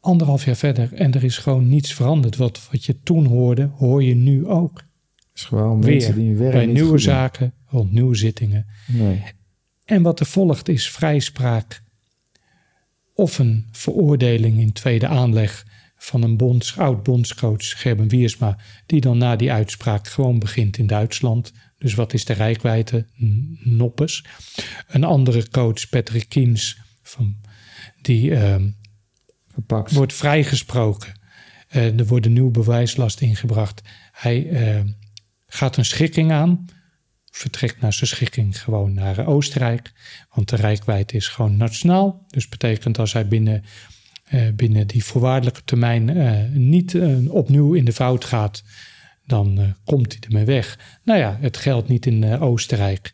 [0.00, 2.36] anderhalf jaar verder en er is gewoon niets veranderd.
[2.36, 4.76] Wat, wat je toen hoorde, hoor je nu ook.
[5.16, 8.66] Het is gewoon mensen die werken bij nieuwe zaken, rond nieuwe zittingen.
[8.86, 9.22] Nee.
[9.84, 11.82] En wat er volgt is vrijspraak
[13.14, 15.66] of een veroordeling in tweede aanleg
[16.04, 20.86] van een bonds, oud bondscoach Gerben Wiersma, die dan na die uitspraak gewoon begint in
[20.86, 21.52] Duitsland.
[21.78, 23.06] Dus wat is de rijkwijde?
[23.58, 24.24] Noppes.
[24.86, 27.36] Een andere coach, Patrick Kiens, van,
[28.02, 28.56] die uh,
[29.92, 31.20] wordt vrijgesproken.
[31.72, 33.82] Uh, er wordt een nieuw bewijslast ingebracht.
[34.12, 34.80] Hij uh,
[35.46, 36.64] gaat een schikking aan,
[37.30, 39.92] vertrekt naar zijn schikking gewoon naar Oostenrijk.
[40.30, 42.24] Want de rijkwijde is gewoon nationaal.
[42.28, 43.64] Dus betekent als hij binnen
[44.54, 48.62] binnen die voorwaardelijke termijn uh, niet uh, opnieuw in de fout gaat,
[49.26, 50.78] dan komt hij ermee weg.
[51.02, 53.12] Nou ja, het geldt niet in Oostenrijk,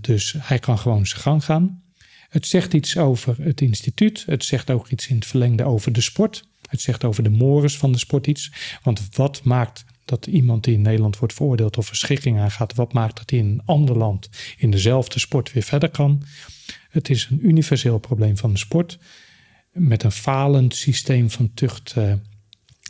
[0.00, 1.82] dus hij kan gewoon zijn gang gaan.
[2.28, 6.00] Het zegt iets over het instituut, het zegt ook iets in het verlengde over de
[6.00, 6.44] sport.
[6.68, 8.52] Het zegt over de mores van de sport iets.
[8.82, 13.16] Want wat maakt dat iemand die in Nederland wordt veroordeeld of verschikking aangaat, wat maakt
[13.16, 16.22] dat hij in een ander land in dezelfde sport weer verder kan?
[16.90, 18.98] Het is een universeel probleem van de sport
[19.78, 22.12] met een falend systeem van tucht uh,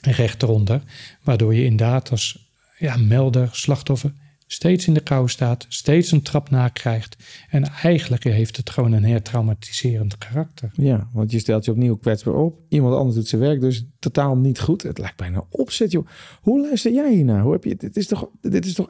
[0.01, 0.83] recht eronder.
[1.23, 4.13] Waardoor je inderdaad als ja, melder, slachtoffer
[4.49, 7.17] steeds in de kou staat, steeds een trap nakrijgt.
[7.49, 10.71] En eigenlijk heeft het gewoon een hertraumatiserend karakter.
[10.75, 12.61] Ja, want je stelt je opnieuw kwetsbaar op.
[12.69, 14.83] Iemand anders doet zijn werk dus totaal niet goed.
[14.83, 16.07] Het lijkt bijna opzet, joh.
[16.41, 17.43] Hoe luister jij hiernaar?
[17.43, 18.89] Hoe heb je, dit, is toch, dit is toch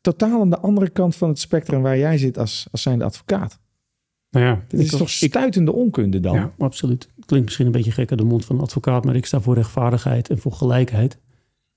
[0.00, 3.58] totaal aan de andere kant van het spectrum waar jij zit als, als zijnde advocaat?
[4.30, 6.34] Nou ja, Dit is toch stuitende onkunde dan?
[6.34, 7.08] Ja, absoluut.
[7.30, 9.54] Klinkt misschien een beetje gek uit de mond van een advocaat, maar ik sta voor
[9.54, 11.18] rechtvaardigheid en voor gelijkheid.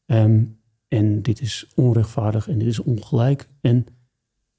[0.05, 3.49] Um, en dit is onrechtvaardig en dit is ongelijk.
[3.61, 3.85] En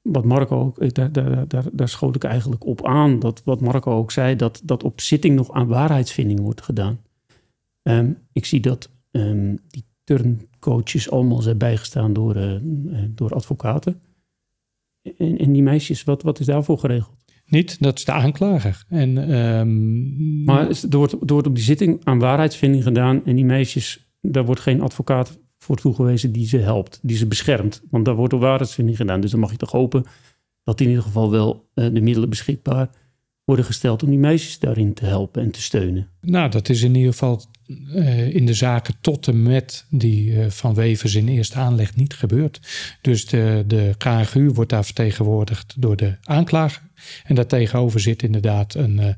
[0.02, 3.92] wat Marco ook, daar, daar, daar, daar schoot ik eigenlijk op aan, dat wat Marco
[3.92, 7.00] ook zei, dat, dat op zitting nog aan waarheidsvinding wordt gedaan.
[7.82, 12.60] Um, ik zie dat um, die turncoaches allemaal zijn bijgestaan door, uh,
[13.08, 14.00] door advocaten.
[15.18, 17.23] En, en die meisjes, wat, wat is daarvoor geregeld?
[17.46, 18.84] Niet, dat is de aanklager.
[18.88, 20.44] En, um...
[20.44, 23.24] Maar er wordt, er wordt op die zitting aan waarheidsvinding gedaan.
[23.24, 27.82] En die meisjes, daar wordt geen advocaat voor toegewezen die ze helpt, die ze beschermt.
[27.90, 29.20] Want daar wordt op waarheidsvinding gedaan.
[29.20, 30.04] Dus dan mag je toch hopen
[30.64, 32.90] dat in ieder geval wel uh, de middelen beschikbaar
[33.44, 36.08] worden gesteld om die meisjes daarin te helpen en te steunen.
[36.20, 40.46] Nou, dat is in ieder geval uh, in de zaken tot en met die uh,
[40.48, 42.60] van Wevers in eerste aanleg niet gebeurd.
[43.00, 43.94] Dus de, de
[44.54, 46.82] wordt daar vertegenwoordigd door de aanklager.
[47.24, 49.08] En daartegenover zit inderdaad een, uh,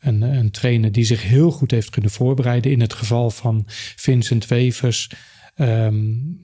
[0.00, 2.72] een, een trainer die zich heel goed heeft kunnen voorbereiden.
[2.72, 3.64] In het geval van
[3.96, 5.10] Vincent Wevers
[5.56, 6.40] um,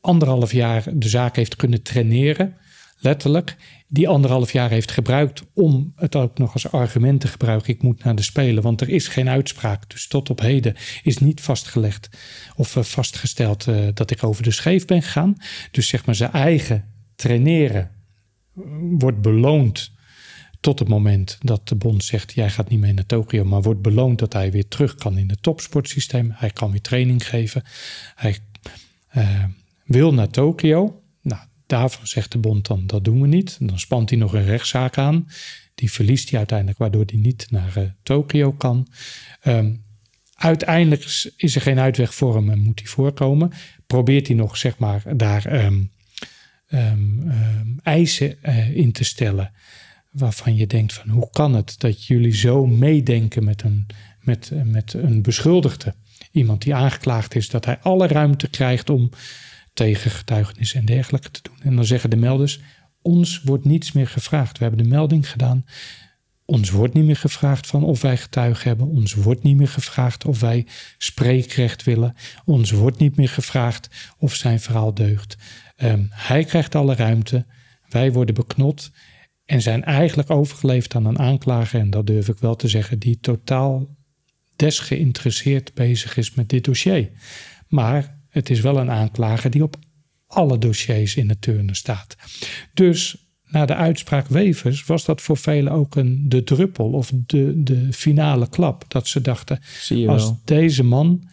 [0.00, 2.56] anderhalf jaar de zaak heeft kunnen traineren
[3.02, 3.56] letterlijk,
[3.88, 7.72] die anderhalf jaar heeft gebruikt om het ook nog als argument te gebruiken.
[7.72, 9.90] Ik moet naar de Spelen, want er is geen uitspraak.
[9.90, 12.08] Dus tot op heden is niet vastgelegd
[12.56, 15.36] of uh, vastgesteld uh, dat ik over de scheef ben gegaan.
[15.70, 16.84] Dus zeg maar zijn eigen
[17.16, 17.90] traineren
[18.98, 19.92] wordt beloond
[20.60, 23.82] tot het moment dat de bond zegt: jij gaat niet mee naar Tokio, maar wordt
[23.82, 26.30] beloond dat hij weer terug kan in het topsportsysteem.
[26.34, 27.62] Hij kan weer training geven.
[28.14, 28.38] Hij
[29.16, 29.44] uh,
[29.84, 31.02] wil naar Tokio.
[31.22, 31.40] Nou,
[31.72, 33.56] Daarvan zegt de bond dan, dat doen we niet.
[33.60, 35.28] Dan spant hij nog een rechtszaak aan.
[35.74, 38.88] Die verliest hij uiteindelijk, waardoor hij niet naar uh, Tokio kan.
[39.44, 39.84] Um,
[40.34, 43.52] uiteindelijk is er geen uitweg voor hem en moet hij voorkomen.
[43.86, 45.91] Probeert hij nog, zeg maar, daar um,
[47.82, 49.52] eisen uh, in te stellen.
[50.10, 53.86] Waarvan je denkt van hoe kan het dat jullie zo meedenken met een,
[54.20, 55.94] met, met een beschuldigde?
[56.32, 59.10] Iemand die aangeklaagd is, dat hij alle ruimte krijgt om
[59.72, 61.56] tegen getuigenis en dergelijke te doen.
[61.62, 62.60] En dan zeggen de melders,
[63.02, 64.58] ons wordt niets meer gevraagd.
[64.58, 65.64] We hebben de melding gedaan.
[66.52, 68.86] Ons wordt niet meer gevraagd van of wij getuigen hebben.
[68.86, 70.66] Ons wordt niet meer gevraagd of wij
[70.98, 72.14] spreekrecht willen.
[72.44, 73.88] Ons wordt niet meer gevraagd
[74.18, 75.36] of zijn verhaal deugt.
[75.76, 77.46] Um, hij krijgt alle ruimte.
[77.88, 78.90] Wij worden beknot
[79.44, 81.80] en zijn eigenlijk overgeleefd aan een aanklager.
[81.80, 83.96] En dat durf ik wel te zeggen, die totaal
[84.56, 87.10] desgeïnteresseerd bezig is met dit dossier.
[87.68, 89.76] Maar het is wel een aanklager die op
[90.26, 92.16] alle dossiers in het turnen staat.
[92.74, 93.21] Dus
[93.52, 97.92] na de uitspraak Wevers was dat voor velen ook een, de druppel of de, de
[97.92, 98.84] finale klap.
[98.88, 99.60] Dat ze dachten,
[100.06, 101.28] als deze man,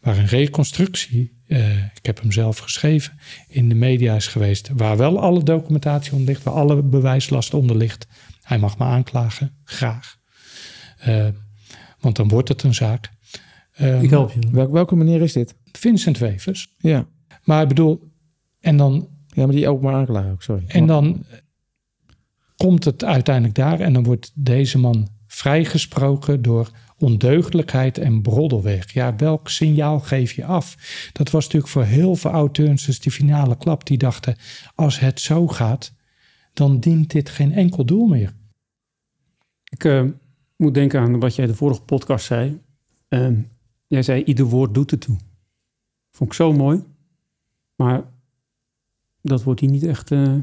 [0.00, 4.96] waar een reconstructie, uh, ik heb hem zelf geschreven, in de media is geweest, waar
[4.96, 8.06] wel alle documentatie onder ligt, waar alle bewijslast onder ligt,
[8.42, 10.16] hij mag me aanklagen, graag.
[11.08, 11.26] Uh,
[12.00, 13.10] want dan wordt het een zaak.
[13.80, 14.70] Um, ik help je.
[14.70, 15.54] welke manier is dit?
[15.72, 16.74] Vincent Wevers.
[16.78, 17.06] Ja.
[17.44, 18.12] Maar ik bedoel,
[18.60, 19.08] en dan...
[19.26, 20.64] Ja, maar die openbaar aanklager ook, sorry.
[20.66, 21.24] En dan
[22.60, 28.92] komt het uiteindelijk daar en dan wordt deze man vrijgesproken door ondeugdelijkheid en broddelweg.
[28.92, 30.76] Ja, welk signaal geef je af?
[31.12, 33.86] Dat was natuurlijk voor heel veel auteurs die finale klap.
[33.86, 34.36] Die dachten,
[34.74, 35.92] als het zo gaat,
[36.52, 38.34] dan dient dit geen enkel doel meer.
[39.64, 40.04] Ik uh,
[40.56, 42.60] moet denken aan wat jij de vorige podcast zei.
[43.08, 43.38] Uh,
[43.86, 45.16] jij zei, ieder woord doet ertoe.
[46.10, 46.82] Vond ik zo mooi.
[47.76, 48.04] Maar
[49.22, 50.10] dat wordt hier niet echt...
[50.10, 50.38] Uh,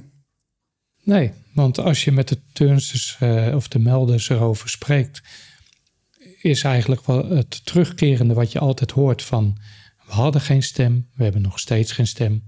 [1.07, 5.21] Nee, want als je met de turnsters uh, of de melders erover spreekt,
[6.41, 9.57] is eigenlijk wel het terugkerende wat je altijd hoort van
[10.05, 12.43] we hadden geen stem, we hebben nog steeds geen stem.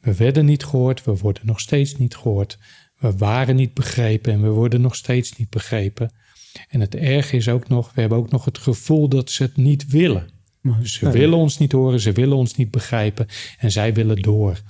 [0.00, 2.58] We werden niet gehoord, we worden nog steeds niet gehoord.
[2.96, 6.12] We waren niet begrepen en we worden nog steeds niet begrepen.
[6.68, 9.56] En het erg is ook nog, we hebben ook nog het gevoel dat ze het
[9.56, 10.30] niet willen.
[10.82, 13.26] Ze willen ons niet horen, ze willen ons niet begrijpen
[13.58, 14.62] en zij willen door.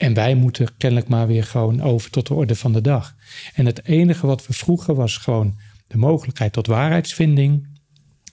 [0.00, 3.14] En wij moeten kennelijk maar weer gewoon over tot de orde van de dag.
[3.54, 7.68] En het enige wat we vroegen was gewoon de mogelijkheid tot waarheidsvinding.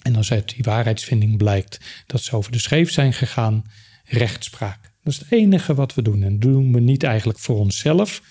[0.02, 3.64] En als uit die waarheidsvinding blijkt dat ze over de scheef zijn gegaan,
[4.06, 4.82] rechtspraak.
[5.04, 6.24] Dat is het enige wat we doen.
[6.24, 8.22] En dat doen we niet eigenlijk voor onszelf,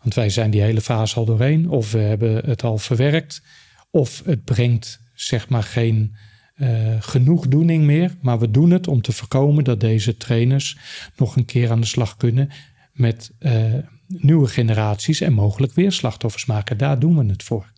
[0.00, 3.42] want wij zijn die hele fase al doorheen, of we hebben het al verwerkt,
[3.90, 6.16] of het brengt zeg maar geen
[6.56, 8.16] uh, genoegdoening meer.
[8.20, 10.78] Maar we doen het om te voorkomen dat deze trainers
[11.16, 12.48] nog een keer aan de slag kunnen
[12.92, 13.74] met uh,
[14.06, 16.78] nieuwe generaties en mogelijk weer slachtoffers maken.
[16.78, 17.72] Daar doen we het voor.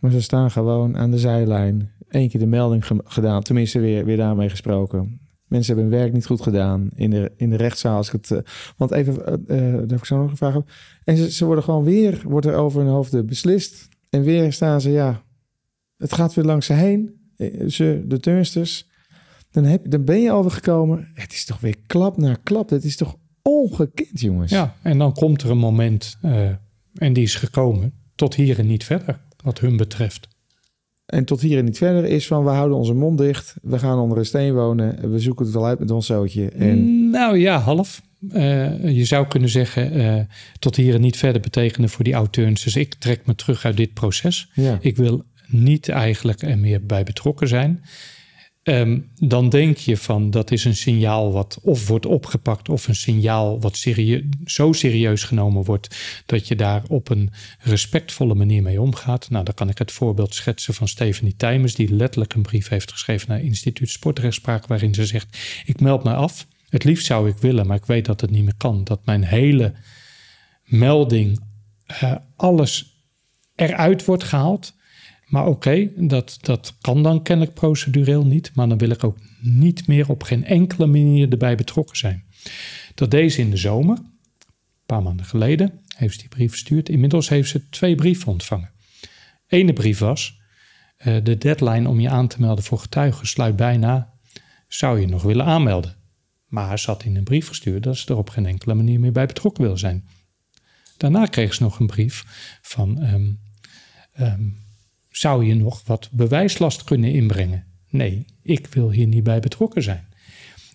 [0.00, 1.92] Maar ze staan gewoon aan de zijlijn.
[2.08, 5.20] Eén keer de melding gedaan, tenminste weer, weer daarmee gesproken.
[5.46, 7.96] Mensen hebben hun werk niet goed gedaan in de, in de rechtszaal.
[7.96, 8.38] Als ik het, uh,
[8.76, 10.70] want even, daar heb ik zo nog een vraag op.
[11.04, 13.88] En ze, ze worden gewoon weer, wordt er over hun hoofden beslist.
[14.10, 15.22] En weer staan ze, ja,
[15.96, 17.23] het gaat weer langs ze heen.
[17.36, 18.86] Eh, ze, de turnsters,
[19.50, 21.10] dan, heb, dan ben je overgekomen.
[21.14, 22.70] Het is toch weer klap na klap.
[22.70, 24.50] Het is toch ongekend, jongens.
[24.50, 26.48] Ja, en dan komt er een moment, uh,
[26.94, 30.28] en die is gekomen, tot hier en niet verder, wat hun betreft.
[31.06, 33.98] En tot hier en niet verder is van we houden onze mond dicht, we gaan
[33.98, 36.48] onder een steen wonen, we zoeken het wel uit met ons zootje.
[36.48, 37.10] En...
[37.10, 38.02] Nou ja, half.
[38.32, 40.20] Uh, je zou kunnen zeggen, uh,
[40.58, 42.62] tot hier en niet verder betekenen voor die auteurs.
[42.62, 44.50] Dus ik trek me terug uit dit proces.
[44.54, 44.78] Ja.
[44.80, 47.84] Ik wil niet eigenlijk er meer bij betrokken zijn.
[48.66, 52.94] Um, dan denk je van dat is een signaal wat of wordt opgepakt of een
[52.94, 53.86] signaal wat
[54.44, 59.30] zo serieus genomen wordt dat je daar op een respectvolle manier mee omgaat.
[59.30, 62.92] Nou, dan kan ik het voorbeeld schetsen van Stephanie Tijmers, die letterlijk een brief heeft
[62.92, 66.46] geschreven naar Instituut Sportrechtspraak, waarin ze zegt: Ik meld mij af.
[66.68, 68.84] Het liefst zou ik willen, maar ik weet dat het niet meer kan.
[68.84, 69.74] Dat mijn hele
[70.64, 71.40] melding,
[72.02, 73.02] uh, alles
[73.54, 74.74] eruit wordt gehaald.
[75.34, 78.50] Maar oké, dat, dat kan dan kennelijk procedureel niet.
[78.54, 82.24] Maar dan wil ik ook niet meer op geen enkele manier erbij betrokken zijn.
[82.94, 86.88] Dat deze in de zomer, een paar maanden geleden, heeft ze die brief verstuurd.
[86.88, 88.70] Inmiddels heeft ze twee brieven ontvangen.
[89.46, 90.40] Ene brief was:
[90.98, 94.12] uh, de deadline om je aan te melden voor getuigen sluit bijna.
[94.68, 95.96] Zou je nog willen aanmelden?
[96.46, 99.12] Maar ze had in een brief gestuurd dat ze er op geen enkele manier meer
[99.12, 100.08] bij betrokken wil zijn.
[100.96, 102.24] Daarna kreeg ze nog een brief
[102.62, 103.02] van.
[103.02, 103.40] Um,
[104.20, 104.62] um,
[105.16, 107.64] zou je nog wat bewijslast kunnen inbrengen?
[107.88, 110.06] Nee, ik wil hier niet bij betrokken zijn.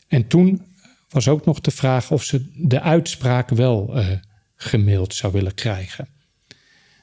[0.07, 0.61] En toen
[1.09, 4.07] was ook nog de vraag of ze de uitspraak wel uh,
[4.55, 6.07] gemaild zou willen krijgen.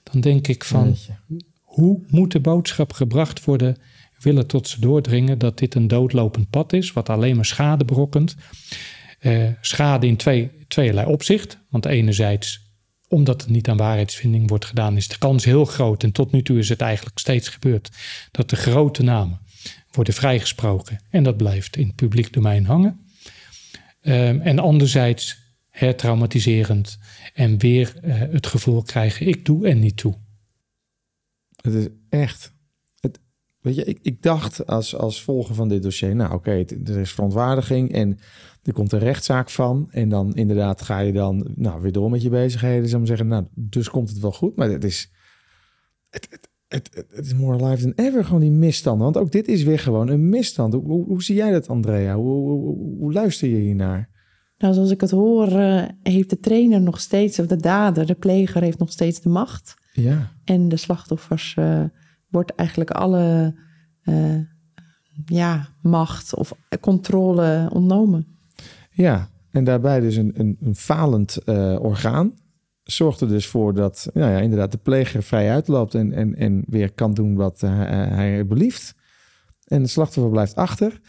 [0.03, 1.17] dan denk ik van, Jeetje.
[1.63, 3.77] hoe moet de boodschap gebracht worden?
[4.21, 8.37] Willen tot ze doordringen dat dit een doodlopend pad is, wat alleen maar schade berokkent.
[9.19, 11.59] Eh, schade in twee, tweeërlei opzicht.
[11.71, 12.66] Want enerzijds,
[13.09, 16.03] omdat het niet aan waarheidsvinding wordt gedaan, is de kans heel groot.
[16.03, 17.91] En tot nu toe is het eigenlijk steeds gebeurd
[18.31, 19.41] dat de grote namen
[19.93, 21.01] worden vrijgesproken.
[21.11, 23.01] En dat blijft in het publiek domein hangen.
[24.01, 25.39] Ehm, en anderzijds
[25.69, 26.99] hertraumatiserend
[27.35, 30.15] en weer eh, het gevoel krijgen: ik doe en niet toe.
[31.57, 32.53] Het is echt.
[33.01, 33.21] Het,
[33.61, 37.13] weet je, ik, ik dacht als, als volger van dit dossier, nou oké, er is
[37.13, 38.19] verontwaardiging en
[38.67, 39.87] er komt een rechtszaak van.
[39.91, 42.89] En dan inderdaad ga je dan nou, weer door met je bezigheden.
[42.89, 44.57] Zou ik zeggen, nou, dus komt het wel goed.
[44.57, 45.13] Maar het is.
[46.11, 49.03] Het, het, het, het- is more alive than ever, gewoon die misstanden.
[49.05, 50.73] Want ook dit is weer gewoon een misstand.
[50.75, 52.15] Hoe, hoe, hoe zie jij dat, Andrea?
[52.15, 52.51] Hoe,
[52.99, 54.09] hoe, luister je hiernaar?
[54.59, 58.15] Nou, zoals ik het hoor, eh, heeft de trainer nog steeds, of de dader, de
[58.15, 59.75] pleger, heeft nog steeds de macht.
[59.93, 61.85] Ja, En de slachtoffers eh,
[62.31, 63.55] wordt eigenlijk alle
[64.03, 64.35] eh,
[65.25, 68.36] ja, macht of controle ontnomen.
[68.97, 72.35] Ja, en daarbij dus een, een, een falend eh, orgaan.
[72.83, 76.65] Zorgt er dus voor dat nou ja, inderdaad de pleger vrij uitloopt en, en, en
[76.67, 78.95] weer kan doen wat eh, hij belieft.
[79.65, 81.01] En de slachtoffer blijft achter.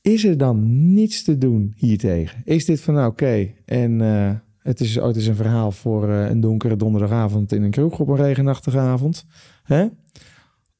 [0.00, 2.42] Is er dan niets te doen hiertegen?
[2.44, 6.40] Is dit van nou oké, en eh, het is ooit eens een verhaal voor een
[6.40, 9.24] donkere donderdagavond in een kroeg op een regenachtige avond?
[9.62, 9.86] Hè?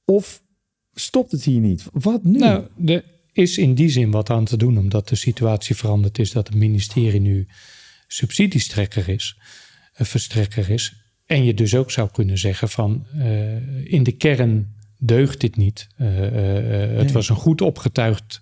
[0.05, 0.43] Of
[0.93, 1.87] stopt het hier niet?
[1.93, 2.39] Wat nu?
[2.39, 6.33] Nou, er is in die zin wat aan te doen, omdat de situatie veranderd is
[6.33, 7.47] dat het ministerie nu
[8.07, 9.37] subsidiestrekker is,
[9.95, 10.95] een verstrekker is.
[11.27, 15.89] En je dus ook zou kunnen zeggen van eh, in de kern deugt dit niet.
[15.97, 17.13] Eh, eh, eh, het Nee.
[17.13, 18.41] was een goed opgetuigd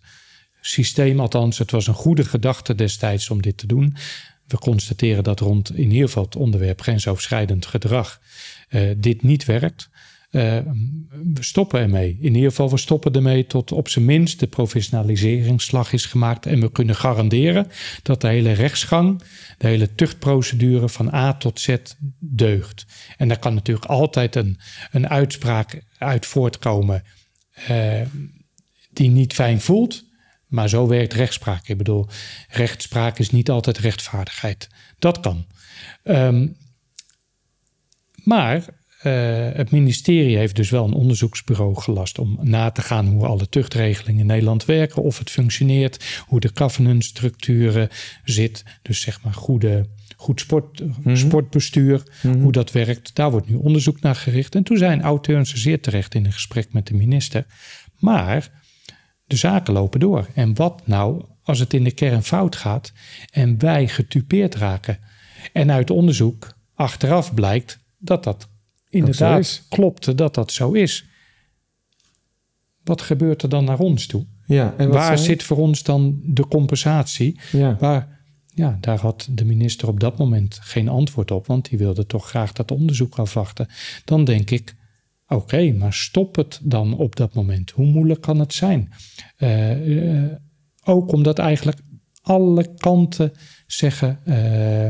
[0.61, 3.97] systeem, althans, het was een goede gedachte destijds om dit te doen.
[4.47, 8.21] We constateren dat rond in ieder geval het onderwerp grensoverschrijdend gedrag
[8.69, 9.89] eh, dit niet werkt.
[10.31, 10.59] Eh,
[11.35, 12.19] we stoppen ermee.
[12.21, 16.47] In ieder geval, we stoppen ermee tot op zijn minst de professionaliseringsslag is gemaakt.
[16.47, 17.67] En we kunnen garanderen
[18.03, 19.23] dat de hele rechtsgang,
[19.59, 21.77] de hele tuchtprocedure van A tot Z
[22.19, 22.87] deugt.
[23.17, 24.59] En daar kan natuurlijk altijd een,
[24.91, 27.05] een uitspraak uit voortkomen
[27.53, 28.03] eh,
[28.93, 30.07] die niet fijn voelt.
[30.47, 31.69] Maar zo werkt rechtspraak.
[31.69, 32.09] Ik bedoel,
[32.49, 34.69] rechtspraak is niet altijd rechtvaardigheid.
[34.99, 35.47] Dat kan.
[36.03, 36.49] Ehm,
[38.25, 38.65] maar
[39.53, 44.21] het ministerie heeft dus wel een onderzoeksbureau gelast om na te gaan hoe alle tuchtregelingen
[44.21, 47.89] in Nederland werken, of het functioneert, hoe de governance structuren
[48.25, 48.65] zit.
[48.83, 50.83] Dus zeg maar goede, goed sport,
[51.13, 53.15] sportbestuur, hoe dat werkt.
[53.15, 54.55] Daar wordt nu onderzoek naar gericht.
[54.55, 57.47] En toen zijn auteurs zeer terecht in een gesprek met de minister.
[57.99, 58.51] Maar
[59.25, 60.27] de zaken lopen door.
[60.35, 62.93] En wat nou als het in de kern fout gaat
[63.31, 64.99] en wij getupeerd raken?
[65.53, 68.49] En uit onderzoek achteraf blijkt dat dat
[68.91, 71.07] inderdaad klopte, dat dat zo is.
[72.85, 74.27] Wat gebeurt er dan naar ons toe?
[74.47, 77.41] ja, en Waar zei- zit voor ons dan de compensatie?
[77.53, 77.77] Ja.
[77.81, 78.21] Waar,
[78.55, 82.29] ja, daar had de minister op dat moment geen antwoord op, want die wilde toch
[82.29, 83.69] graag dat onderzoek afwachten.
[84.05, 84.75] Dan denk ik,
[85.27, 87.71] oké, maar stop het dan op dat moment.
[87.71, 88.93] Hoe moeilijk kan het zijn?
[89.37, 90.33] Eh, eh,
[90.85, 91.79] ook omdat eigenlijk
[92.23, 93.33] alle kanten
[93.67, 94.89] zeggen, eh,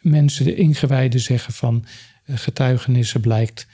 [0.00, 1.84] mensen, de ingewijden zeggen van
[2.26, 3.66] getuigenissen blijkt.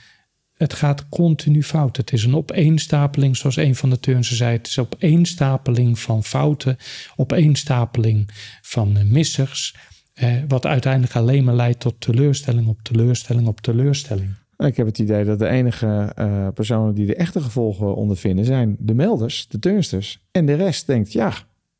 [0.53, 1.97] Het gaat continu fout.
[1.97, 4.57] Het is een opeenstapeling, zoals een van de turnsen zei.
[4.57, 6.77] Het is een opeenstapeling van fouten,
[7.15, 8.29] opeenstapeling
[8.61, 9.75] van eh, missers.
[10.13, 14.39] Eh, wat uiteindelijk alleen maar leidt tot teleurstelling op teleurstelling op teleurstelling.
[14.67, 18.75] Ik heb het idee dat de enige eh, personen die de echte gevolgen ondervinden zijn
[18.79, 20.27] de melders, de turnsters.
[20.31, 21.33] En de rest denkt, ja,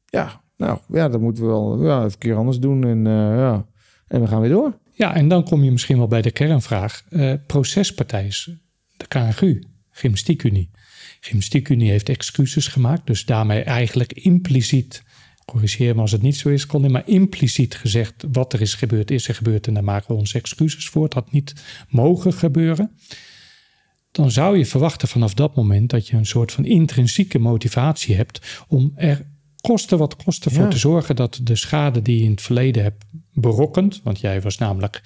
[0.05, 2.83] ja, nou, ja, dat moeten we wel ja, een keer anders doen.
[2.83, 3.65] En, eh, ja.
[4.07, 4.77] en we gaan weer door.
[4.93, 7.03] Ja, en dan kom je misschien wel bij de kernvraag.
[7.09, 8.49] Eh procespartij is
[8.97, 10.69] de KNGU, Gymnastiekunie.
[11.19, 15.03] Gymnastiekunie heeft excuses gemaakt, dus daarmee eigenlijk impliciet,
[15.45, 19.11] corrigeer me als het niet zo is, Colin, maar impliciet gezegd wat er is gebeurd,
[19.11, 21.03] is er gebeurd en daar maken we onze excuses voor.
[21.03, 21.53] Het had niet
[21.89, 22.91] mogen gebeuren.
[24.11, 28.63] Dan zou je verwachten vanaf dat moment dat je een soort van intrinsieke motivatie hebt
[28.67, 29.25] om er
[29.61, 33.05] kosten wat kosten voor te zorgen dat de schade die je in het verleden hebt
[33.33, 35.01] berokkend, want jij was namelijk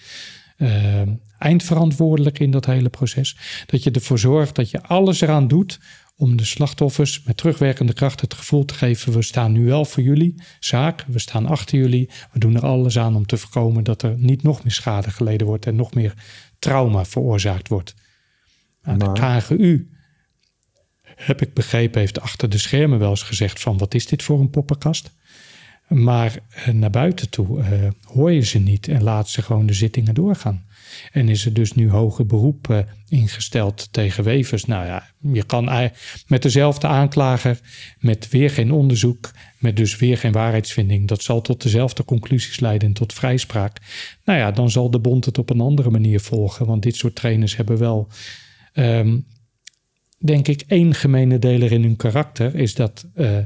[0.58, 1.02] eh,
[1.38, 5.80] eindverantwoordelijk in dat hele proces, dat je ervoor zorgt dat je alles eraan doet
[6.18, 10.04] om de slachtoffers met terugwerkende kracht het gevoel te geven: we staan nu wel voor
[10.04, 14.02] jullie zaak, we staan achter jullie, we doen er alles aan om te voorkomen dat
[14.02, 16.14] er niet nog meer schade geleden wordt en nog meer
[16.60, 17.96] trauma veroorzaakt wordt.
[18.84, 19.90] Nou, de KGU,
[21.16, 24.40] heb ik begrepen, heeft achter de schermen wel eens gezegd van wat is dit voor
[24.40, 25.12] een poppenkast?
[25.88, 27.70] Maar eh, naar buiten toe eh,
[28.04, 30.66] hoor je ze niet en laat ze gewoon de zittingen doorgaan.
[31.12, 34.66] En is er dus nu hoger beroep eh, ingesteld tegen Wevers.
[34.66, 35.92] Nou ja, je kan
[36.28, 37.60] met dezelfde aanklager,
[38.00, 41.08] met weer geen onderzoek, met dus weer geen waarheidsvinding.
[41.08, 43.78] Dat zal tot dezelfde conclusies leiden en tot vrijspraak.
[44.24, 46.66] Nou ja, dan zal de bond het op een andere manier volgen.
[46.66, 48.08] Want dit soort trainers hebben wel,
[48.74, 49.20] ehm,
[50.18, 52.56] denk ik, één gemene deler in hun karakter.
[52.56, 53.38] Is dat eh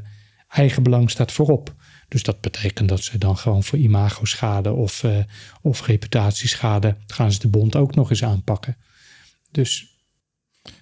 [0.49, 1.75] eigenbelang staat voorop.
[2.09, 5.23] Dus dat betekent dat ze dan gewoon voor imagoschade of, eh,
[5.61, 8.77] of reputatieschade gaan ze de bond ook nog eens aanpakken.
[9.51, 9.97] Dus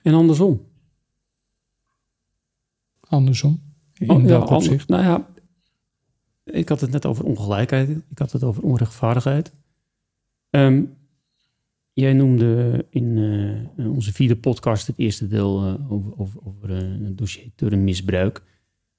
[0.04, 0.66] En andersom.
[3.00, 3.62] andersom.
[3.94, 4.88] In Oh, welk opzicht?
[4.88, 5.28] Nou ja,
[6.44, 7.90] ik had het net over ongelijkheid.
[7.90, 9.54] Ik had het over onrechtvaardigheid.
[10.50, 10.84] Ehm,
[11.94, 13.18] jij noemde in
[13.78, 18.44] eh, onze vierde podcast het eerste deel eh, over, over, over het dossier termmisbruik.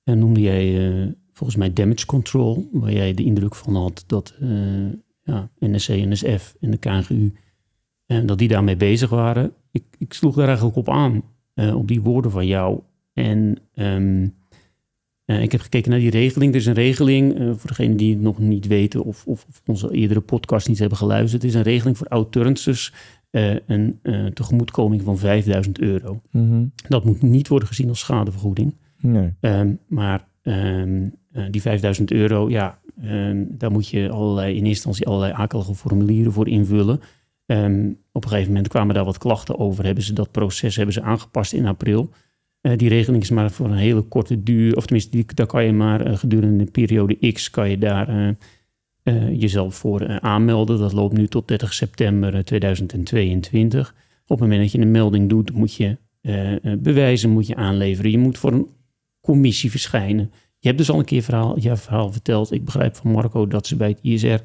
[0.05, 4.49] En noemde jij volgens mij damage control, waar jij de indruk van had dat eh,
[5.23, 7.33] ja, NSC, NSF en de KNGU,
[8.07, 9.53] en dat die daarmee bezig waren.
[9.71, 11.23] Ik, ik sloeg daar eigenlijk op aan,
[11.55, 12.81] eh, op die woorden van jou.
[13.13, 14.29] En ehm,
[15.25, 16.53] eh, ik heb gekeken naar die regeling.
[16.53, 19.63] Er is een regeling, eh, voor degenen die het nog niet weten of, of, of
[19.67, 21.43] onze eerdere podcast niet hebben geluisterd.
[21.43, 22.93] Het is een regeling voor oud-turnsters,
[23.31, 26.21] eh, een eh, tegemoetkoming van 5000 euro.
[26.31, 26.65] Mhm.
[26.89, 28.75] Dat moet niet worden gezien als schadevergoeding.
[29.01, 29.35] Nee.
[29.41, 31.11] Ehm, maar ehm, eh,
[31.51, 36.33] die 5000 euro, ja, ehm, daar moet je allerlei, in eerste instantie allerlei akelige formulieren
[36.33, 37.01] voor invullen.
[37.47, 39.85] Ehm, op een gegeven moment kwamen daar wat klachten over.
[39.85, 42.11] Hebben ze dat proces hebben ze aangepast in april.
[42.61, 45.65] Eh, die regeling is maar voor een hele korte duur, of tenminste, die, daar kan
[45.65, 48.29] je maar eh, gedurende een periode X kan je daar eh,
[49.03, 50.79] eh, jezelf voor eh, aanmelden.
[50.79, 53.95] Dat loopt nu tot 30 september eh, 2022.
[54.23, 57.57] Op het moment dat je een melding doet, moet je eh, eh, bewijzen moet je
[57.57, 58.11] aanleveren.
[58.11, 58.69] Je moet voor een
[59.21, 60.33] commissie verschijnen.
[60.59, 62.53] Je hebt dus al een keer verhaal, je verhaal verteld.
[62.53, 64.39] Ik begrijp van Marco dat ze bij het ISR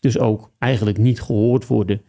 [0.00, 2.00] dus ook eigenlijk niet gehoord worden.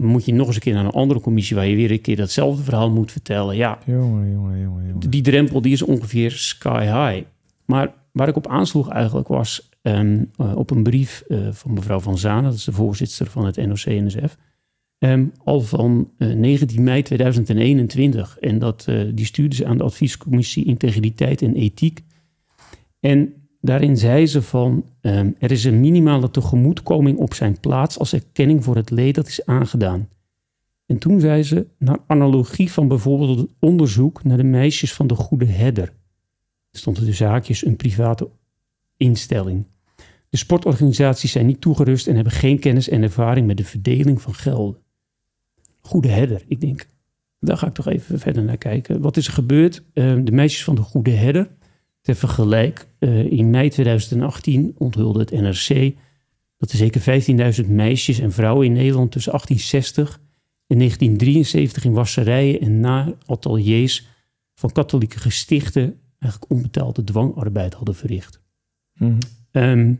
[0.00, 2.16] Moet je nog eens een keer naar een andere commissie waar je weer een keer
[2.16, 3.56] datzelfde verhaal moet vertellen.
[3.56, 5.10] Ja, Jongen, jongen, jongen, jongen.
[5.10, 7.26] die drempel die is ongeveer sky high.
[7.64, 12.00] Maar waar ik op aansloeg eigenlijk was ehm, eh, op een brief eh, van mevrouw
[12.00, 14.36] Van Zanen, dat is de voorzitter van het NOC-NSF,
[14.98, 18.38] ehm, al van eh, 19 mei 2021.
[18.38, 22.02] En dat, eh, die stuurde ze aan de adviescommissie Integriteit en Ethiek.
[23.06, 28.12] En daarin zei ze van, ehm, er is een minimale tegemoetkoming op zijn plaats als
[28.12, 30.08] erkenning voor het leed dat is aangedaan.
[30.86, 35.14] En toen zei ze, naar analogie van bijvoorbeeld het onderzoek naar de meisjes van de
[35.14, 35.92] Goede Herder.
[36.70, 38.28] Er stond er de zaakjes een private
[38.96, 39.66] instelling.
[40.28, 44.34] De sportorganisaties zijn niet toegerust en hebben geen kennis en ervaring met de verdeling van
[44.34, 44.82] gelden.
[45.80, 46.86] Goede Herder, ik denk,
[47.40, 49.00] daar ga ik toch even verder naar kijken.
[49.00, 49.82] Wat is er gebeurd?
[49.92, 51.48] Eh, de meisjes van de Goede Herder,
[52.06, 55.94] ter vergelijk, eh, in mei 2018 onthulde het NRC
[56.56, 60.20] dat er zeker 15.000 meisjes en vrouwen in Nederland tussen 1860
[60.66, 64.06] in 1973 in wasserijen en na ateliers
[64.54, 68.40] van katholieke gestichten eigenlijk onbetaalde dwangarbeid hadden verricht.
[68.94, 69.18] Mhm.
[69.50, 69.94] Ehm,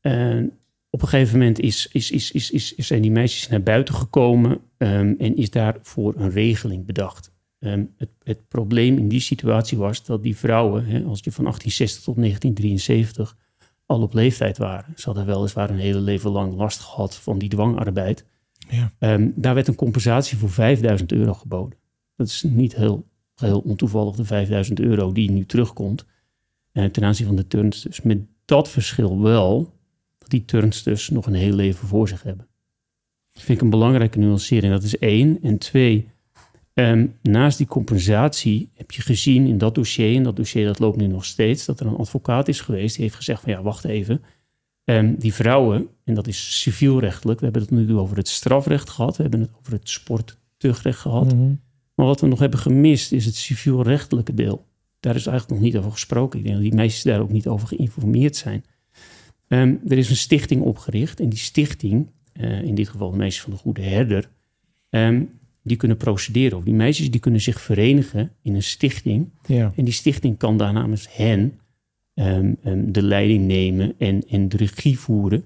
[0.00, 0.52] en
[0.90, 4.60] op een gegeven moment is, is, is, is, is, zijn die meisjes naar buiten gekomen
[4.76, 7.30] ehm, en is daarvoor een regeling bedacht.
[7.58, 11.44] Ehm, het, het probleem in die situatie was dat die vrouwen, hè, als je van
[11.44, 13.36] 1860 tot 1973
[13.86, 17.48] al op leeftijd waren, ze hadden weliswaar een hele leven lang last gehad van die
[17.48, 18.24] dwangarbeid.
[18.70, 18.92] Ja.
[18.98, 21.78] Ehm, daar werd een compensatie voor 5000 euro geboden.
[22.16, 26.06] Dat is niet heel, heel ontoevallig de 5000 euro die nu terugkomt
[26.72, 28.02] eh, ten aanzien van de turnsters.
[28.02, 29.72] Met dat verschil wel
[30.18, 32.46] dat die turnsters nog een heel leven voor zich hebben.
[33.32, 34.72] Dat vind ik een belangrijke nuancering.
[34.72, 35.42] Dat is één.
[35.42, 36.10] En twee,
[36.78, 40.96] ehm, naast die compensatie heb je gezien in dat dossier, en dat dossier dat loopt
[40.96, 43.84] nu nog steeds, dat er een advocaat is geweest die heeft gezegd van ja, wacht
[43.84, 44.22] even.
[44.84, 49.16] Ehm, die vrouwen, en dat is civielrechtelijk, we hebben het nu over het strafrecht gehad,
[49.16, 51.34] we hebben het over het sporttuchtrecht gehad.
[51.34, 51.54] Mhm.
[51.94, 54.66] Maar wat we nog hebben gemist is het civielrechtelijke deel.
[55.00, 56.38] Daar is eigenlijk nog niet over gesproken.
[56.38, 58.64] Ik denk dat die meisjes daar ook niet over geïnformeerd zijn.
[59.48, 63.42] Ehm, er is een stichting opgericht en die stichting, eh, in dit geval de meisjes
[63.42, 64.28] van de Goede Herder,
[65.68, 66.58] die kunnen procederen.
[66.58, 69.30] Of die meisjes die kunnen zich verenigen in een stichting.
[69.46, 69.72] Ja.
[69.76, 71.58] En die stichting kan daar namens hen
[72.14, 75.44] ehm, ehm, de leiding nemen en, en de regie voeren.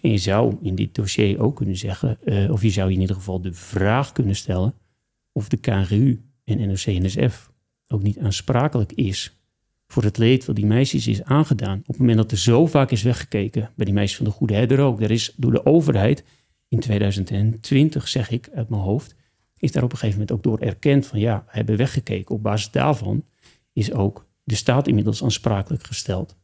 [0.00, 3.16] En je zou in dit dossier ook kunnen zeggen, eh, of je zou in ieder
[3.16, 4.74] geval de vraag kunnen stellen
[5.32, 7.50] of de KNGU en NOC-NSF
[7.88, 9.36] ook niet aansprakelijk is
[9.86, 11.78] voor het leed wat die meisjes is aangedaan.
[11.78, 14.54] Op het moment dat er zo vaak is weggekeken, bij die meisjes van de Goede
[14.54, 16.24] Herder ook, er is door de overheid
[16.68, 19.14] in 2020, zeg ik uit mijn hoofd,
[19.58, 22.34] is daar op een gegeven moment ook door erkend van ja, we hebben weggekeken.
[22.34, 23.24] Op basis daarvan
[23.72, 26.36] is ook de staat inmiddels aansprakelijk gesteld.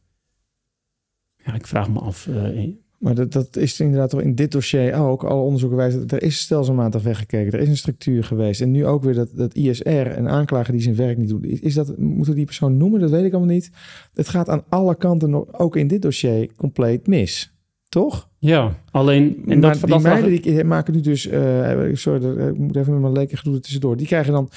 [1.45, 2.27] Ja, ik vraag me af.
[2.27, 5.23] eh, Maar dat, dat is inderdaad toch in dit dossier ook.
[5.23, 7.53] Alle onderzoeken wijzen dat er is stelselmatig weggekeken.
[7.53, 8.61] Er is een structuur geweest.
[8.61, 11.45] En nu ook weer dat, dat ISR, een aanklager die zijn werk niet doet.
[11.45, 12.99] Is dat, moeten we die persoon noemen?
[12.99, 13.71] Dat weet ik allemaal niet.
[14.13, 17.52] Het gaat aan alle kanten, ook in dit dossier, compleet mis.
[17.93, 18.29] Toch?
[18.39, 19.43] ja, alleen.
[19.47, 21.27] En maar dat, die dat meiden die maken nu dus...
[21.27, 23.97] eh, sorry, dat- ik moet even met mijn leken gedoe tussendoor.
[23.97, 24.49] Die krijgen dan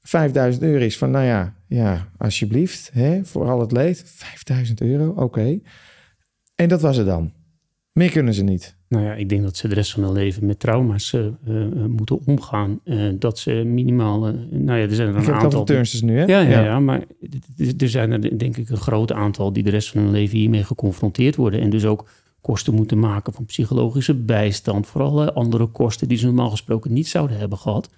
[0.00, 0.84] 5000 euro.
[0.84, 2.90] Is van, nou ja, ja alsjeblieft.
[2.92, 4.02] Hè, voor al het leed.
[4.06, 5.58] 5000 euro, oké.
[6.54, 7.32] En dat was het dan.
[7.92, 8.76] Meer kunnen ze niet.
[8.88, 11.34] Nou ja, ik denk dat ze de rest van hun leven met trauma's eh, eh,
[11.86, 12.80] moeten omgaan.
[12.84, 14.26] Eh, dat ze minimaal.
[14.26, 15.64] eh, nou ja, er zijn er Ik een het aantal.
[15.64, 16.24] turnsters nu, hè?
[16.24, 17.02] Ja, ja, ja, maar
[17.78, 20.64] er zijn er denk ik een groot aantal die de rest van hun leven hiermee
[20.64, 21.60] geconfronteerd worden.
[21.60, 22.08] En dus ook
[22.48, 24.86] kosten moeten maken van psychologische bijstand.
[24.86, 27.88] Voor alle andere kosten die ze normaal gesproken niet zouden hebben gehad.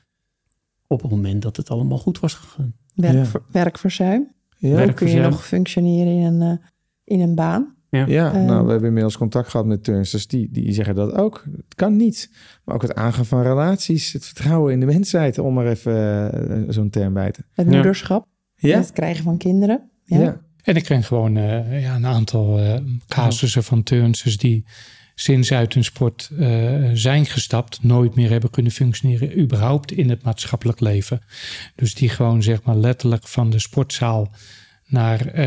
[0.87, 2.75] Op het moment dat het allemaal goed was gegaan.
[2.95, 3.41] Werk, Ja.
[3.51, 4.29] werkverzuim.
[4.57, 6.67] Ja, Kun je nog functioneren in een, eh,
[7.05, 7.75] in een baan?
[7.91, 8.45] ja Eh.
[8.45, 10.27] nou, we hebben inmiddels contact gehad met turnsters.
[10.27, 11.45] Die, die zeggen dat ook.
[11.57, 12.31] Het kan niet.
[12.65, 14.13] Maar ook het aangaan van relaties.
[14.13, 15.39] Het vertrouwen in de mensheid.
[15.39, 17.43] Om er even eh, zo'n term bij te...
[17.53, 17.73] Het Ja.
[17.75, 18.27] moederschap.
[18.57, 18.79] Ja?
[18.79, 19.91] Het krijgen van kinderen.
[20.05, 20.41] Ja.
[20.63, 22.75] En ik ken gewoon eh, ja, een aantal eh,
[23.09, 24.65] casussen van turnsters die
[25.15, 30.23] sinds uit hun sport eh, zijn gestapt, nooit meer hebben kunnen functioneren, überhaupt in het
[30.23, 31.21] maatschappelijk leven.
[31.75, 34.31] Dus die gewoon zeg maar letterlijk van de sportzaal
[34.87, 35.39] naar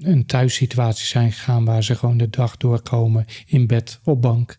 [0.00, 4.56] een thuissituatie zijn gegaan waar ze gewoon de dag doorkomen in bed, op bank.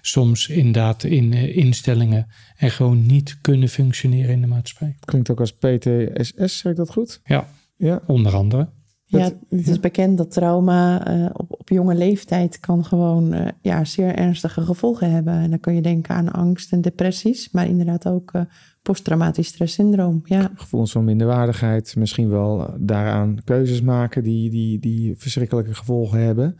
[0.00, 2.26] Soms inderdaad in instellingen
[2.56, 4.96] en gewoon niet kunnen functioneren in de maatschappij.
[5.00, 7.20] Klinkt ook als PTSS, zeg ik dat goed?
[7.24, 7.48] Ja.
[7.76, 8.00] Ja.
[8.06, 8.68] Onder andere.
[9.08, 13.48] Ja, Het- het is bekend dat trauma eh, op, op jonge leeftijd kan gewoon eh,
[13.60, 15.34] ja, zeer ernstige gevolgen hebben.
[15.34, 18.42] En dan kun je denken aan angst en depressies, maar inderdaad ook eh,
[18.82, 20.20] posttraumatisch stresssyndroom.
[20.24, 21.96] Ja, Gevoelens van minderwaardigheid.
[21.96, 26.56] Misschien wel daaraan keuzes maken die, die, die verschrikkelijke gevolgen hebben.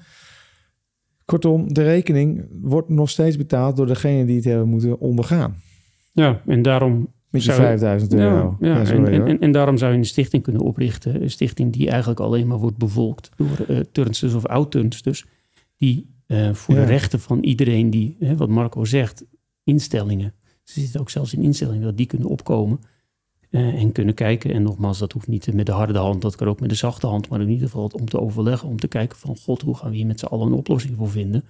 [1.25, 5.57] Kortom, de rekening wordt nog steeds betaald door degene die het hebben moeten ondergaan.
[6.13, 8.57] Ja, en daarom Met je Zou- 5000 euro.
[8.61, 11.23] Ja, ja, sorry, en, en, en, daarom zou je een stichting kunnen oprichten.
[11.23, 15.25] Een stichting die eigenlijk alleen maar wordt bevolkt door eh turnsters of oud-turnsters.
[15.77, 16.81] Die eh, voor Ja.
[16.81, 19.25] de rechten van iedereen die, hè, wat Marco zegt,
[19.65, 20.35] instellingen.
[20.63, 22.79] Ze zitten ook zelfs in instellingen dat die kunnen opkomen.
[23.51, 24.53] eh, en kunnen kijken.
[24.53, 27.07] En nogmaals, dat hoeft niet met de harde hand, dat kan ook met de zachte
[27.07, 27.29] hand.
[27.29, 29.37] Maar in ieder geval om te overleggen, om te kijken van...
[29.37, 31.45] God, hoe gaan we hier met z'n allen een oplossing voor vinden...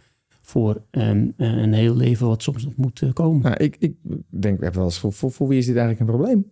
[0.47, 3.43] voor ehm, eh, een heel leven wat soms nog moet eh, komen.
[3.43, 3.95] Nou, ik, ik
[4.29, 6.51] denk, ik heb wel eens, voor, voor, voor wie is dit eigenlijk een probleem?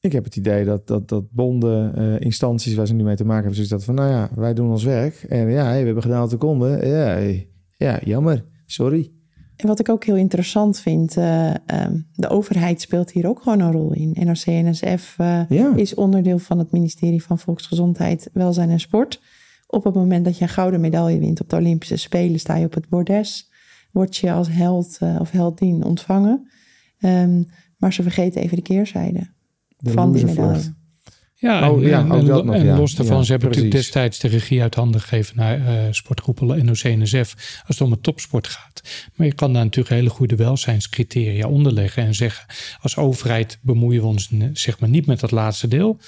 [0.00, 3.24] Ik heb het idee dat, dat, dat bonden, eh, instanties waar ze nu mee te
[3.24, 5.14] maken hebben, zoiets dat van, nou ja, wij doen ons werk.
[5.28, 6.70] En ja, hey, we hebben gedaan wat we konden.
[6.88, 9.12] Ja, hey, ja, jammer, sorry.
[9.56, 13.60] En wat ik ook heel interessant vind, eh, ehm, de overheid speelt hier ook gewoon
[13.60, 14.16] een rol in.
[14.24, 15.14] NOC-NSF
[15.48, 15.72] Ja.
[15.76, 19.20] is onderdeel van het ministerie van Volksgezondheid, Welzijn en Sport.
[19.74, 22.66] Op het moment dat je een gouden medaille wint op de Olympische Spelen, sta je
[22.66, 23.50] op het bordes.
[23.92, 26.50] Word je als held eh, of heldin ontvangen.
[26.98, 27.42] Ehm,
[27.76, 29.30] maar ze vergeten even de keerzijde
[29.76, 30.74] De van die medaille.
[31.42, 32.76] Ja, Oh, en, ja, en, ook en dat nog, en ja.
[32.76, 36.64] los daarvan, Ja, ze hebben natuurlijk destijds de regie uit handen gegeven naar eh sportgroepen
[36.64, 37.34] NOC-NSF
[37.66, 38.82] als het om het topsport gaat.
[39.14, 42.46] Maar je kan daar natuurlijk hele goede welzijnscriteria onderleggen en zeggen
[42.80, 45.98] als overheid bemoeien we ons zeg maar niet met dat laatste deel.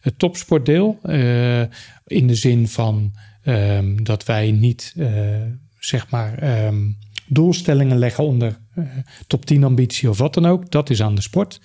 [0.00, 1.60] Het topsportdeel eh,
[2.06, 5.08] in de zin van ehm, dat wij niet eh,
[5.78, 6.90] zeg maar ehm,
[7.26, 8.58] doelstellingen leggen onder
[9.26, 10.70] top 10 ambitie of wat dan ook.
[10.70, 11.60] Dat is aan de sport.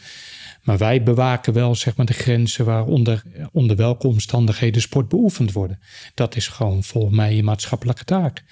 [0.63, 5.79] Maar wij bewaken wel zeg maar, de grenzen waaronder onder welke omstandigheden sport beoefend worden.
[6.13, 8.43] Dat is gewoon volgens mij je maatschappelijke taak.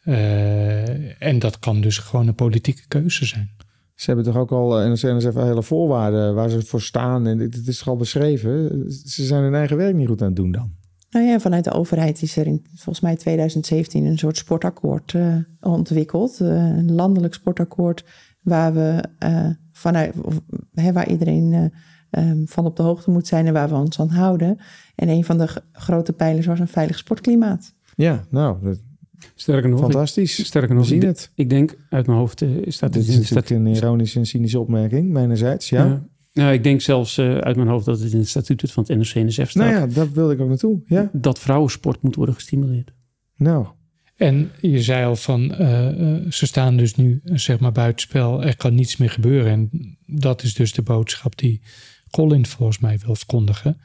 [0.00, 3.50] Eh, en dat kan dus gewoon een politieke keuze zijn.
[3.94, 7.26] Ze hebben toch ook al, en ze NSF hele voorwaarden waar ze voor staan.
[7.26, 8.84] En dit, is toch al beschreven.
[9.06, 10.72] Ze zijn hun eigen werk niet goed aan het doen dan.
[11.10, 15.36] Nou ja, vanuit de overheid is er in volgens mij 2017 een soort sportakkoord eh,
[15.60, 16.40] ontwikkeld.
[16.40, 18.04] Eh, een landelijk sportakkoord
[18.40, 20.40] waar we eh, vanuit of,
[20.74, 21.64] hè, waar iedereen eh,
[22.30, 24.58] ehm, van op de hoogte moet zijn en waar we ons aan houden.
[24.94, 27.74] En een van de grote pijlers was een veilig sportklimaat.
[27.96, 28.82] Ja, nou, dat-
[29.34, 30.44] Sterker nog, ik- fantastisch.
[30.46, 31.30] sterker We nog zien ik, het.
[31.34, 35.10] ik denk uit mijn hoofd eh, Dit is natuurlijk statu- een ironische en cynische opmerking,
[35.12, 35.68] mijnerzijds.
[35.68, 35.84] Ja.
[35.84, 36.02] Ja.
[36.32, 38.96] Nou, ik denk zelfs eh, uit mijn hoofd dat het in het statuut van het
[38.96, 39.54] NOC-NSF staat.
[39.54, 40.80] Nou ja, daar wilde ik ook naartoe.
[40.86, 42.92] Ja, Dat vrouwensport moet worden gestimuleerd.
[43.36, 43.66] nou.
[44.16, 48.44] En je zei al van, eh, eh, ze staan dus nu zeg maar buitenspel.
[48.44, 49.52] Er kan niets meer gebeuren.
[49.52, 51.60] En dat is dus de boodschap die
[52.10, 53.76] Colin volgens mij wil verkondigen.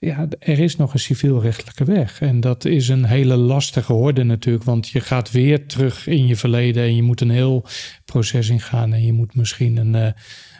[0.00, 2.20] Ja, er is nog een civielrechtelijke weg.
[2.20, 4.64] En dat is een hele lastige horde natuurlijk.
[4.64, 6.82] Want je gaat weer terug in je verleden.
[6.82, 7.64] En je moet een heel
[8.04, 8.92] proces ingaan.
[8.92, 10.12] En je moet misschien een, eh,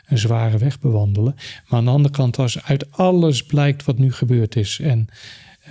[0.06, 1.34] een zware weg bewandelen.
[1.68, 4.80] Maar aan de andere kant, als uit alles blijkt wat nu gebeurd is.
[4.82, 5.08] En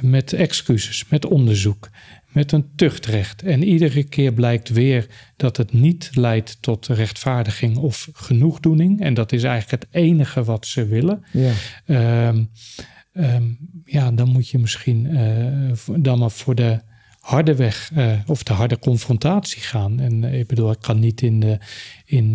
[0.01, 1.89] met excuses, met onderzoek,
[2.37, 3.41] met een tuchtrecht.
[3.41, 9.01] En iedere keer blijkt weer dat het niet leidt tot rechtvaardiging of genoegdoening.
[9.01, 11.23] En dat is eigenlijk het enige wat ze willen.
[11.31, 11.51] Ja.
[11.85, 12.43] Ehm,
[13.13, 13.43] ehm,
[13.85, 16.81] ja, dan moet je misschien eh, dan maar voor de
[17.19, 19.99] harde weg uh, of de harde confrontatie gaan.
[19.99, 21.57] En uh, ik bedoel, ik kan niet in de,
[22.05, 22.33] in,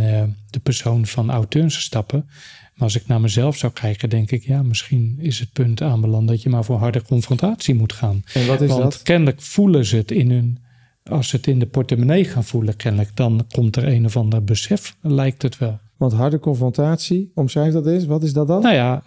[0.51, 2.29] de persoon van auteurs stappen.
[2.75, 6.29] Maar als ik naar mezelf zou kijken, denk ik, ja, misschien is het punt aanbeland
[6.29, 8.23] dat je maar voor harde confrontatie moet gaan.
[8.35, 9.03] En wat is Want dat?
[9.03, 10.59] kennelijk voelen ze het in hun,
[11.05, 14.45] als ze het in de portemonnee gaan voelen, kennelijk, dan komt er een of ander
[14.45, 15.79] besef, lijkt het wel.
[15.97, 18.05] Want harde confrontatie, omschrijf dat eens.
[18.05, 18.63] Wat is dat dan?
[18.63, 19.03] Nou ja,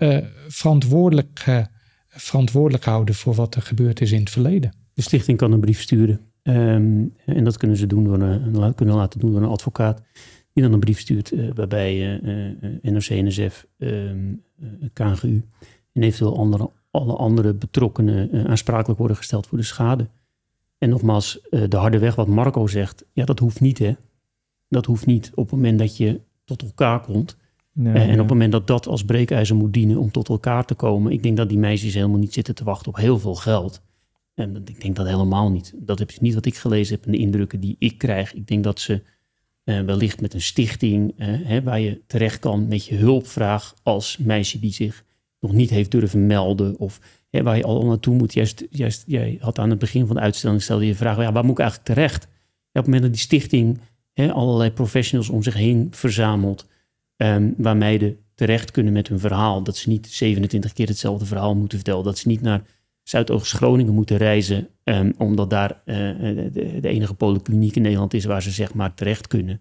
[0.48, 1.66] verantwoordelijk,
[2.08, 4.74] verantwoordelijk houden voor wat er gebeurd is in het verleden.
[4.94, 6.20] De stichting kan een brief sturen.
[6.44, 10.02] Um, en dat kunnen ze doen door een, kunnen laten doen door een advocaat.
[10.56, 14.44] Die dan een brief stuurt uh, waarbij uh, NOC, NSF, um,
[14.94, 15.44] KNGU
[15.94, 20.08] en eventueel andere, alle andere betrokkenen aansprakelijk worden gesteld voor de schade.
[20.78, 23.96] En nogmaals, de harde weg wat Marco zegt, ja dat hoeft niet hè.
[24.70, 27.38] Dat hoeft niet op het moment dat je tot elkaar komt.
[27.72, 30.76] Nee, en op het moment dat dat als breekijzer moet dienen om tot elkaar te
[30.76, 31.12] komen.
[31.12, 33.82] Ik denk dat die meisjes helemaal niet zitten te wachten op heel veel geld.
[34.34, 35.74] En ik denk dat helemaal niet.
[35.76, 38.34] Dat is niet wat ik gelezen heb en de indrukken die ik krijg.
[38.34, 39.04] Ik denk dat ze
[39.66, 44.18] uh, wellicht met een stichting uh, hè, waar je terecht kan met je hulpvraag als
[44.18, 45.04] meisje die zich
[45.40, 46.78] nog niet heeft durven melden.
[46.78, 47.00] Of
[47.30, 48.34] hè, waar je al naartoe moet.
[48.34, 51.44] Juist, juist, jij had aan het begin van de uitstelling stelde je vraag, ja, waar
[51.44, 52.24] moet ik eigenlijk terecht?
[52.24, 52.32] Op
[52.72, 53.80] het moment dat die stichting
[54.14, 56.68] hè, allerlei professionals om zich heen verzamelt.
[57.18, 59.64] Um, waar meiden terecht kunnen met hun verhaal.
[59.64, 62.04] Dat ze niet 27 keer hetzelfde verhaal moeten vertellen.
[62.04, 62.62] Dat ze niet naar
[63.06, 68.42] Zuidoost-Groningen moeten reizen, um, omdat daar uh, de, de, enige polykliniek in Nederland is waar
[68.42, 69.60] ze zeg maar terecht kunnen.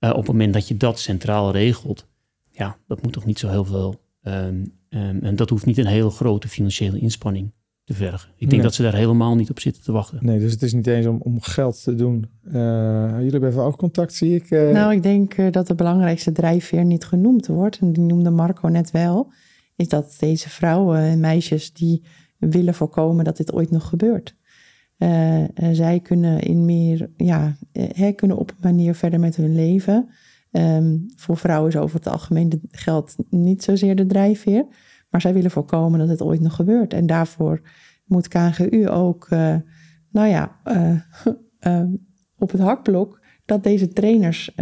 [0.00, 2.06] Uh, op het moment dat je dat centraal regelt,
[2.50, 4.00] ja, dat moet toch niet zo heel veel.
[4.22, 7.52] Um, um, en dat hoeft niet een hele grote financiële inspanning
[7.84, 8.28] te vergen.
[8.30, 8.60] Ik denk Nee.
[8.62, 10.18] dat ze daar helemaal niet op zitten te wachten.
[10.22, 12.26] Nee, dus het is niet eens om, om geld te doen.
[12.44, 12.52] Uh,
[13.16, 14.50] jullie hebben even ook contact, zie ik.
[14.50, 17.78] Uh, Nou, ik denk uh, dat de belangrijkste drijfveer niet genoemd wordt.
[17.78, 19.32] En die noemde Marco net wel.
[19.76, 22.02] Is dat deze vrouwen en meisjes die
[22.40, 24.36] willen voorkomen dat dit ooit nog gebeurt.
[24.98, 30.08] Uh, zij kunnen in meer, ja, hè, kunnen op een manier verder met hun leven.
[30.52, 34.66] Um, voor vrouwen is over het algemeen geld niet zozeer de drijfveer.
[35.10, 36.92] Maar zij willen voorkomen dat het ooit nog gebeurt.
[36.92, 37.60] En daarvoor
[38.04, 39.56] moet KNGU ook, uh,
[40.10, 40.56] nou ja,
[42.38, 44.54] op het hakblok dat deze trainers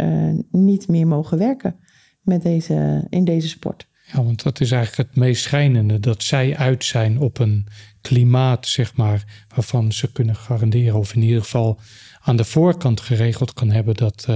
[0.51, 1.75] niet meer mogen werken
[2.21, 3.88] met deze, in deze sport.
[4.13, 5.99] Ja, want dat is eigenlijk het meest schijnende.
[5.99, 7.67] Dat zij uit zijn op een
[8.01, 9.23] klimaat, zeg maar,
[9.55, 11.79] waarvan ze kunnen garanderen, of in ieder geval
[12.21, 14.35] aan de voorkant geregeld kan hebben dat uh,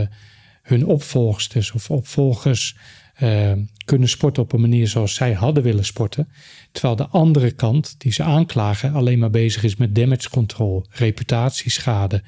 [0.61, 2.75] hun opvolgsters of opvolgers
[3.21, 3.51] uh,
[3.85, 6.27] kunnen sporten op een manier zoals zij hadden willen sporten.
[6.71, 12.21] Terwijl de andere kant, die ze aanklagen, alleen maar bezig is met damage control, reputatieschade,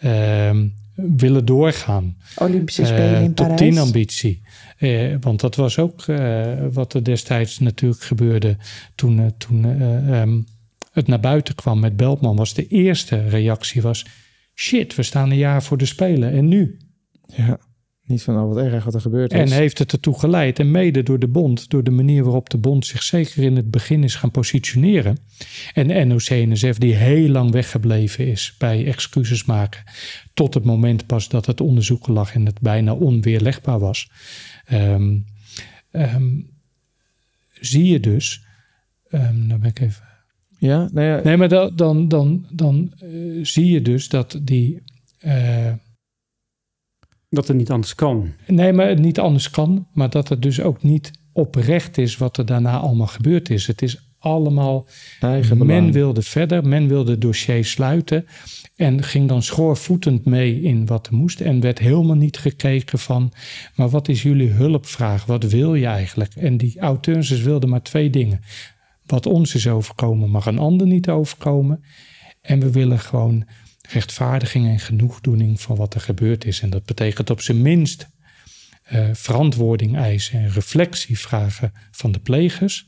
[0.00, 0.50] uh,
[0.94, 2.16] willen doorgaan.
[2.36, 3.74] Olympische Spelen in Top Parijs.
[3.74, 4.42] 10 ambitie.
[4.80, 8.56] Uh, want dat was ook uh, wat er destijds natuurlijk gebeurde
[8.94, 9.64] toen, uh, toen
[10.14, 10.46] um,
[10.92, 12.36] het naar buiten kwam met Beltman.
[12.36, 14.06] Was de eerste reactie was,
[14.54, 16.78] shit, we staan een jaar voor de Spelen en nu?
[17.26, 17.58] Ja,
[18.10, 19.38] niet van, oh wat erg wat er gebeurd is.
[19.38, 22.58] En heeft het ertoe geleid, en mede door de bond, door de manier waarop de
[22.58, 25.18] bond zich zeker in het begin is gaan positioneren.
[25.74, 29.82] En NOC-NSF die heel lang weggebleven is bij excuses maken.
[30.34, 34.10] Tot het moment pas dat het onderzoek lag en het bijna onweerlegbaar was.
[34.72, 35.24] Um,
[35.92, 36.50] um,
[37.60, 38.44] zie je dus,
[39.10, 40.04] um, dan ben ik even.
[40.58, 41.20] Ja, nou ja.
[41.24, 44.82] Nee, maar dan, dan, dan, dan uh, zie je dus dat die.
[45.20, 45.72] Uh,
[47.28, 48.32] dat het niet anders kan.
[48.46, 49.86] Nee, maar het niet anders kan.
[49.92, 53.66] Maar dat het dus ook niet oprecht is wat er daarna allemaal gebeurd is.
[53.66, 54.86] Het is allemaal.
[55.20, 58.26] Eigen men wilde verder, men wilde het dossier sluiten.
[58.80, 61.40] En ging dan schoorvoetend mee in wat er moest.
[61.40, 63.32] En werd helemaal niet gekeken van.
[63.74, 65.24] Maar wat is jullie hulpvraag?
[65.24, 66.34] Wat wil je eigenlijk?
[66.34, 68.40] En die auteurs wilden maar twee dingen.
[69.06, 71.84] Wat ons is overkomen, mag een ander niet overkomen.
[72.40, 73.46] En we willen gewoon
[73.90, 76.60] rechtvaardiging en genoegdoening van wat er gebeurd is.
[76.60, 78.08] En dat betekent op zijn minst
[78.92, 82.84] uh, verantwoording eisen en reflectie vragen van de plegers.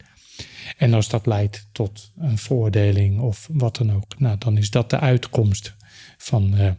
[0.76, 4.90] En als dat leidt tot een veroordeling of wat dan ook, nou, dan is dat
[4.90, 5.74] de uitkomst
[6.22, 6.70] van, uh,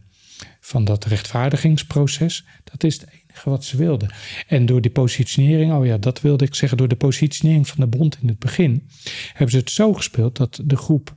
[0.60, 2.46] van dat rechtvaardigingsproces.
[2.64, 4.14] Dat is het enige wat ze wilden.
[4.48, 7.98] En door die positionering, oh ja, dat wilde ik zeggen, door de positionering van de
[7.98, 8.90] bond in het begin,
[9.28, 11.14] hebben ze het zo gespeeld dat de groep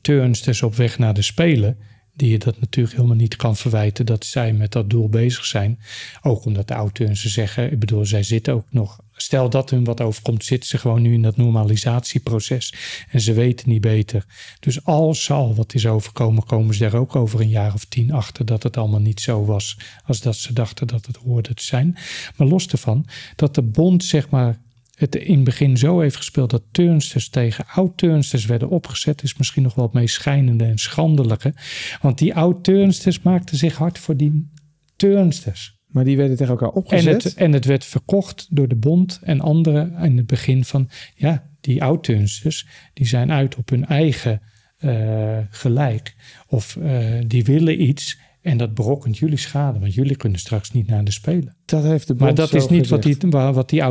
[0.00, 1.78] turnsters op weg naar de Spelen,
[2.14, 5.78] die je dat natuurlijk helemaal niet kan verwijten dat zij met dat doel bezig zijn.
[6.22, 10.00] Ook omdat de auteurs zeggen, ik bedoel, zij zitten ook nog stel dat hun wat
[10.00, 12.74] overkomt, zitten ze gewoon nu in dat normalisatieproces.
[13.10, 14.26] En ze weten niet beter.
[14.60, 17.84] Dus als ze al wat is overkomen, komen ze daar ook over een jaar of
[17.84, 21.54] tien achter dat het allemaal niet zo was als dat ze dachten dat het hoorde
[21.54, 21.96] te zijn.
[22.36, 23.06] Maar los ervan,
[23.36, 24.62] dat de bond zeg maar
[24.94, 29.62] het in het begin zo heeft gespeeld dat turnsters tegen oud-turnsters werden opgezet, is misschien
[29.62, 31.54] nog wel het meest schijnende en schandelijke.
[32.00, 34.50] Want die oud-turnsters maakten zich hard voor die
[34.96, 35.78] turnsters.
[35.94, 37.22] Maar die werden tegen elkaar En opgezet.
[37.22, 41.48] het, en het werd verkocht door de bond en anderen in het begin van, ja,
[41.60, 44.40] die oud-turnsters, die zijn uit op hun eigen
[44.76, 46.14] eh, gelijk.
[46.48, 50.86] Of eh, die willen iets en dat berokkent jullie schade, want jullie kunnen straks niet
[50.86, 51.56] naar de Spelen.
[51.64, 53.82] dat heeft de bond Maar dat is niet wat die, wa- wat die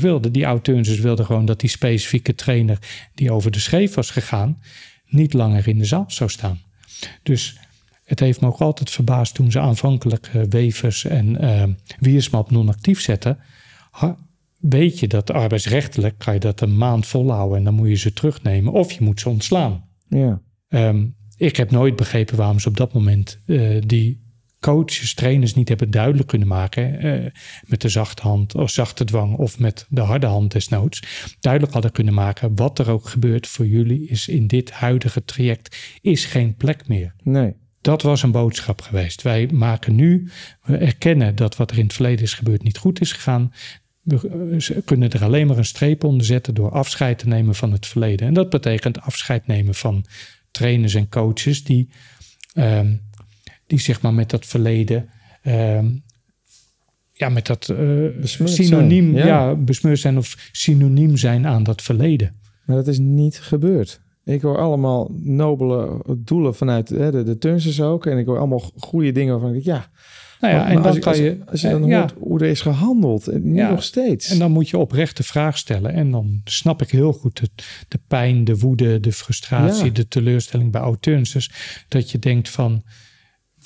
[0.00, 0.32] wilden.
[0.32, 2.78] Die oud-turnsters wilden gewoon dat die specifieke trainer
[3.14, 4.58] die over de scheef was gegaan,
[5.06, 6.60] niet langer in de zaal zou staan.
[7.22, 7.58] Dus
[8.10, 11.64] het heeft me ook altijd verbaasd toen ze aanvankelijk eh, Wevers en eh
[11.98, 13.38] Wiersma op non-actief zetten.
[13.90, 14.16] Ha-
[14.58, 18.12] weet je dat arbeidsrechtelijk kan je dat een maand volhouden en dan moet je ze
[18.12, 19.84] terugnemen of je moet ze ontslaan.
[20.08, 20.40] Ja.
[20.68, 21.06] Ehm,
[21.36, 24.28] ik heb nooit begrepen waarom ze op dat moment eh, die
[24.60, 27.32] coaches, trainers niet hebben duidelijk kunnen maken.
[27.66, 31.02] met de zachte hand of zachte dwang of met de harde hand desnoods.
[31.40, 35.98] Duidelijk hadden kunnen maken wat er ook gebeurt voor jullie is in dit huidige traject
[36.00, 37.14] is geen plek meer.
[37.22, 37.54] Nee.
[37.80, 39.22] Dat was een boodschap geweest.
[39.22, 40.30] Wij maken nu,
[40.62, 43.52] we erkennen dat wat er in het verleden is gebeurd niet goed is gegaan.
[44.00, 47.72] We eh, kunnen er alleen maar een streep onder zetten door afscheid te nemen van
[47.72, 48.26] het verleden.
[48.26, 50.04] En dat betekent afscheid nemen van
[50.50, 51.88] trainers en coaches die,
[52.52, 52.96] ehm,
[53.66, 55.08] die zeg maar met dat verleden,
[55.42, 55.88] ehm,
[57.12, 57.76] ja, met dat eh,
[58.20, 59.48] Besmeurd synoniem, zijn, ja.
[59.48, 59.54] ja.
[59.54, 62.34] besmeurd zijn of synoniem zijn aan dat verleden.
[62.64, 64.00] Maar dat is niet gebeurd.
[64.24, 68.06] Ik hoor allemaal nobele doelen vanuit hè, de, de turnsters ook.
[68.06, 69.90] En ik hoor allemaal goede dingen waarvan ik ja...
[70.40, 71.98] Nou ja, maar en als dan kan je, Als je dan eh, ja.
[71.98, 73.70] hoort hoe er is gehandeld, en nu Ja.
[73.70, 74.28] nog steeds.
[74.30, 75.92] En dan moet je oprecht de vraag stellen.
[75.92, 77.50] En dan snap ik heel goed het,
[77.88, 79.90] de pijn, de woede, de frustratie, Ja.
[79.90, 81.50] de teleurstelling bij auteurs.
[81.88, 82.82] Dat je denkt van,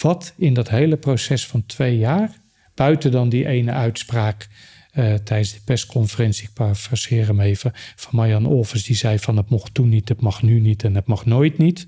[0.00, 2.40] wat in dat hele proces van twee jaar,
[2.74, 4.48] buiten dan die ene uitspraak
[4.94, 9.48] eh, tijdens de persconferentie, ik parafraseer hem even, van Marjan Olvers, die zei van het
[9.48, 11.86] mocht toen niet, het mag nu niet en het mag nooit niet.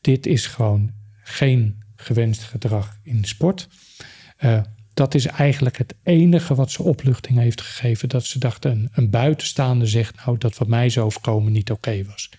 [0.00, 3.68] Dit is gewoon geen gewenst gedrag in sport.
[4.36, 4.62] Eh,
[4.94, 8.08] dat is eigenlijk het enige wat ze opluchting heeft gegeven.
[8.08, 12.04] Dat ze dachten, een, een buitenstaande zegt nou dat wat mij is overkomen niet oké
[12.04, 12.30] was.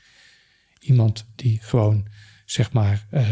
[0.79, 2.07] Iemand die gewoon,
[2.45, 3.27] zeg maar, eh,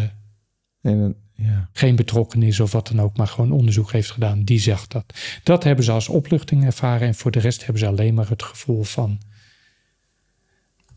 [0.81, 1.69] En, ja.
[1.73, 5.13] geen betrokkenis of wat dan ook, maar gewoon onderzoek heeft gedaan, die zegt dat.
[5.43, 8.43] Dat hebben ze als opluchting ervaren en voor de rest hebben ze alleen maar het
[8.43, 9.19] gevoel van,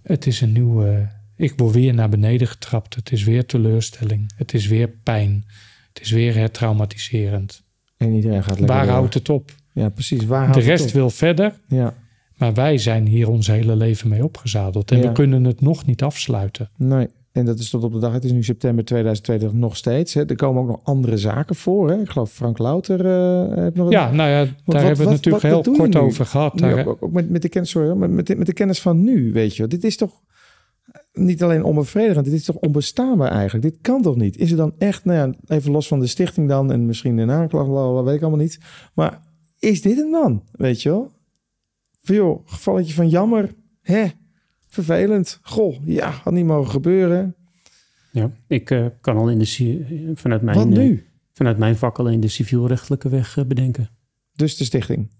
[0.02, 4.54] het is een nieuwe, ik word weer naar beneden getrapt, het is weer teleurstelling, het
[4.54, 5.44] is weer pijn,
[5.92, 7.62] het is weer hertraumatiserend.
[7.96, 8.94] en iedereen gaat lekker Waar door.
[8.94, 9.54] houdt het op?
[9.72, 10.24] Ja, precies.
[10.24, 10.96] Waar De houdt rest het op?
[10.98, 11.94] wil verder, Ja,
[12.34, 14.90] maar wij zijn hier ons hele leven mee opgezadeld.
[14.90, 15.06] En Ja.
[15.06, 16.70] we kunnen het nog niet afsluiten.
[16.76, 17.08] nee.
[17.34, 18.12] En dat is tot op de dag.
[18.12, 20.14] Het is nu september 2022 nog steeds.
[20.14, 20.24] Hè.
[20.26, 21.90] Er komen ook nog andere zaken voor.
[21.90, 22.00] Hè.
[22.00, 25.02] Ik geloof Frank Louter eh, heeft nog een Ja, nou ja, daar wat- hebben we
[25.02, 26.58] het natuurlijk wat heel kort over gehad.
[26.58, 29.32] Daar, ook, ook met, met de kennis, sorry, met, de, met de kennis van nu,
[29.32, 29.66] weet je.
[29.66, 30.22] Dit is toch
[31.12, 33.62] niet alleen onbevredigend, dit is toch onbestaanbaar eigenlijk.
[33.64, 34.36] Dit kan toch niet?
[34.36, 37.30] Is er dan echt, nou ja, even los van de stichting dan en misschien een
[37.30, 38.58] aanklacht, bla, weet ik allemaal niet.
[38.94, 39.20] Maar
[39.58, 41.10] is dit hem dan, weet je wel?
[42.02, 44.06] Van joh, gevalletje van jammer, hè,
[44.74, 45.38] vervelend.
[45.42, 47.34] Goh, ja, had niet mogen gebeuren.
[48.12, 51.06] Ja, ik eh, kan al in de, vanuit, mijn, Wat eh, nu?
[51.32, 53.90] vanuit mijn vak alleen de civielrechtelijke weg eh, bedenken.
[54.32, 55.10] Dus de stichting.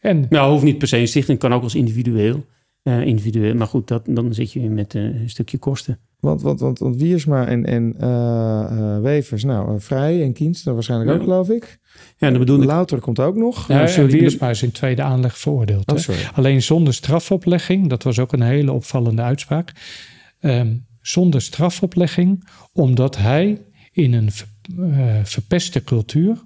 [0.00, 2.44] en Nou, hoeft niet per se een stichting, kan ook als individueel.
[2.86, 5.98] Eh, individueel maar goed, dat, dan zit je weer met een stukje kosten.
[6.20, 8.64] Want, want, want, want Wiersma en, en eh,
[8.96, 11.22] eh, Wevers, nou, Vrij en Kienst, dat waarschijnlijk ook, Ja.
[11.24, 11.78] geloof ik.
[11.94, 12.64] Ja, en dat bedoel ik.
[12.64, 13.68] Louter komt ook nog.
[13.68, 15.88] ja, en Wiersma is in tweede aanleg veroordeeld.
[15.90, 16.00] Oh, hè?
[16.02, 16.20] sorry.
[16.34, 19.72] Alleen zonder strafoplegging, dat was ook een hele opvallende uitspraak.
[20.40, 23.62] Ehm, zonder strafoplegging, omdat hij
[23.92, 26.42] in een ver- eh, verpeste cultuur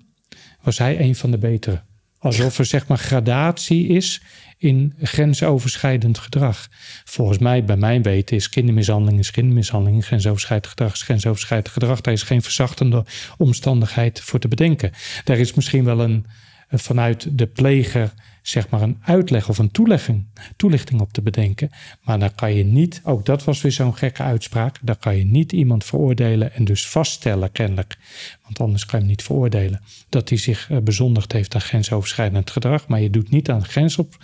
[0.62, 1.80] was hij een van de betere.
[2.18, 4.22] Alsof er zeg maar gradatie is
[4.60, 6.68] in grensoverschrijdend gedrag.
[7.04, 10.04] Volgens mij, bij mijn weten, is kindermishandeling is kindermishandeling.
[10.04, 12.00] Grensoverschrijdend gedrag is grensoverschrijdend gedrag.
[12.00, 13.04] Daar is geen verzachtende
[13.36, 14.92] omstandigheid voor te bedenken.
[15.24, 16.26] Daar is misschien wel een,
[16.70, 18.12] vanuit de pleger
[18.42, 21.70] zeg maar een uitleg of een toelichting, toelichting op te bedenken.
[22.02, 25.24] Maar dan kan je niet, ook dat was weer zo'n gekke uitspraak, dan kan je
[25.24, 27.98] niet iemand veroordelen en dus vaststellen kennelijk,
[28.42, 32.50] want anders kan je hem niet veroordelen, dat hij zich eh, bezondigd heeft aan grensoverschrijdend
[32.50, 32.88] gedrag.
[32.88, 34.16] Maar je doet niet aan grensop,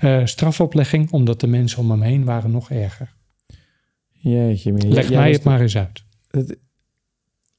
[0.00, 3.12] eh, strafoplegging, omdat de mensen om hem heen waren nog erger.
[4.10, 4.72] Jeetje.
[4.72, 6.04] Leg mij het maar eens uit.
[6.30, 6.58] Het,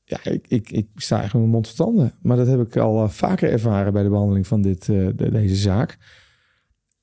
[0.06, 2.14] ja, ik, ik, ik sta eigenlijk met mijn mond tanden.
[2.22, 5.32] Maar dat heb ik al eh, vaker ervaren bij de behandeling van dit, eh, de-
[5.32, 5.98] deze zaak.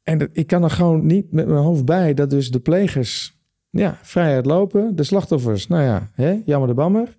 [0.02, 3.38] En dat, ik kan er gewoon niet met mijn hoofd bij dat dus de plegers
[3.70, 4.96] ja, vrijheid lopen.
[4.96, 7.16] De slachtoffers, nou ja, hè, jammer de bammer.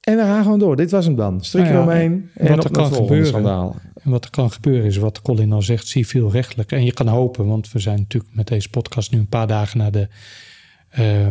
[0.00, 0.76] En we gaan gewoon door.
[0.76, 1.44] Dit was hem dan.
[1.44, 3.72] Strik Nou ja, eromheen en wat er kan gebeuren.
[4.02, 6.72] En wat er kan gebeuren is wat Colin al zegt, civielrechtelijk.
[6.72, 9.78] En je kan hopen, want we zijn natuurlijk met deze podcast nu een paar dagen
[9.78, 10.08] na de,
[10.88, 11.28] eh,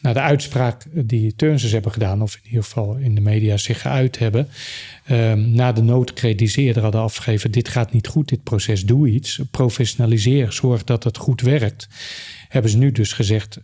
[0.00, 3.80] naar de uitspraak die Turnsters hebben gedaan, of in ieder geval in de media zich
[3.80, 4.48] geuit hebben.
[5.04, 8.84] eh, na de noodkreet die ze eerder hadden afgegeven, dit gaat niet goed, dit proces,
[8.84, 9.40] doe iets.
[9.50, 11.88] Professionaliseer, zorg dat het goed werkt.
[12.48, 13.58] Hebben ze nu dus gezegd,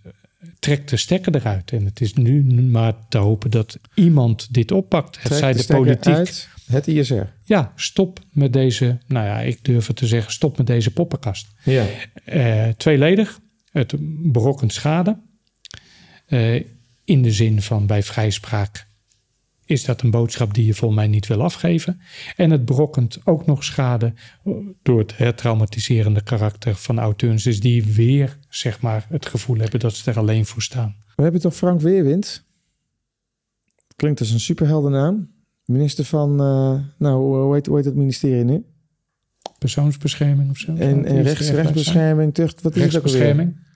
[0.59, 1.71] trek de stekker eruit.
[1.73, 5.17] En het is nu maar te hopen dat iemand dit oppakt.
[5.17, 6.15] Het Trek zij de politiek.
[6.15, 7.23] uit het ISR.
[7.45, 11.47] Ja, stop met deze, nou ja, ik durf het te zeggen, stop met deze poppenkast.
[11.65, 11.85] Ja.
[12.25, 13.39] Eh, tweeledig,
[13.73, 13.95] het
[14.33, 15.19] berokkent schade.
[16.33, 16.65] Eh,
[17.05, 18.87] in de zin van bij vrijspraak
[19.65, 22.01] is dat een boodschap die je volgens mij niet wil afgeven.
[22.37, 24.13] En het berokkent ook nog schade
[24.83, 29.95] door het hertraumatiserende karakter van auteurs dus die weer zeg maar, het gevoel hebben dat
[29.95, 30.97] ze er alleen voor staan.
[31.17, 32.45] We hebben toch Frank Weerwind?
[33.97, 35.31] Klinkt als een superheldennaam.
[35.65, 38.65] Minister van, eh, nou, hoe- heet, hoe heet het ministerie nu?
[39.59, 40.75] Persoonsbescherming of zo?
[40.75, 43.21] En, en rechts, rechtsbescherming, tucht, wat is het ook alweer?
[43.21, 43.71] Rechtsbescherming.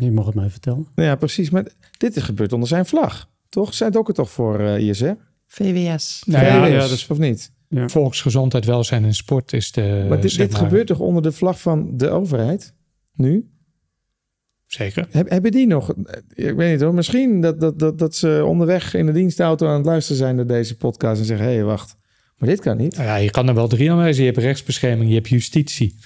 [0.00, 0.86] Je mag het mij vertellen.
[0.94, 1.50] Nou ja, precies.
[1.50, 1.66] Maar
[1.96, 3.28] dit is gebeurd onder zijn vlag.
[3.48, 3.74] Toch?
[3.74, 5.12] Zijn het ook er toch voor eh ISR?
[5.46, 6.22] VWS.
[6.26, 7.52] Nou ja, VWS, ja, dat is of niet?
[7.70, 10.06] Volksgezondheid, welzijn en sport is de.
[10.08, 12.74] maar dit, zeg dit gebeurt toch onder de vlag van de overheid?
[13.14, 13.50] Nu?
[14.66, 15.06] Zeker.
[15.10, 15.94] Heb, hebben die nog...
[16.34, 16.94] Ik weet niet hoor.
[16.94, 20.46] Misschien dat, dat, dat, dat ze onderweg in de dienstauto aan het luisteren zijn naar
[20.46, 21.96] deze podcast en zeggen: hé, hey, wacht.
[22.36, 22.96] Maar dit kan niet.
[22.96, 24.24] Nou ja, je kan er wel drie aan wijzen.
[24.24, 25.96] Je hebt rechtsbescherming, je hebt justitie.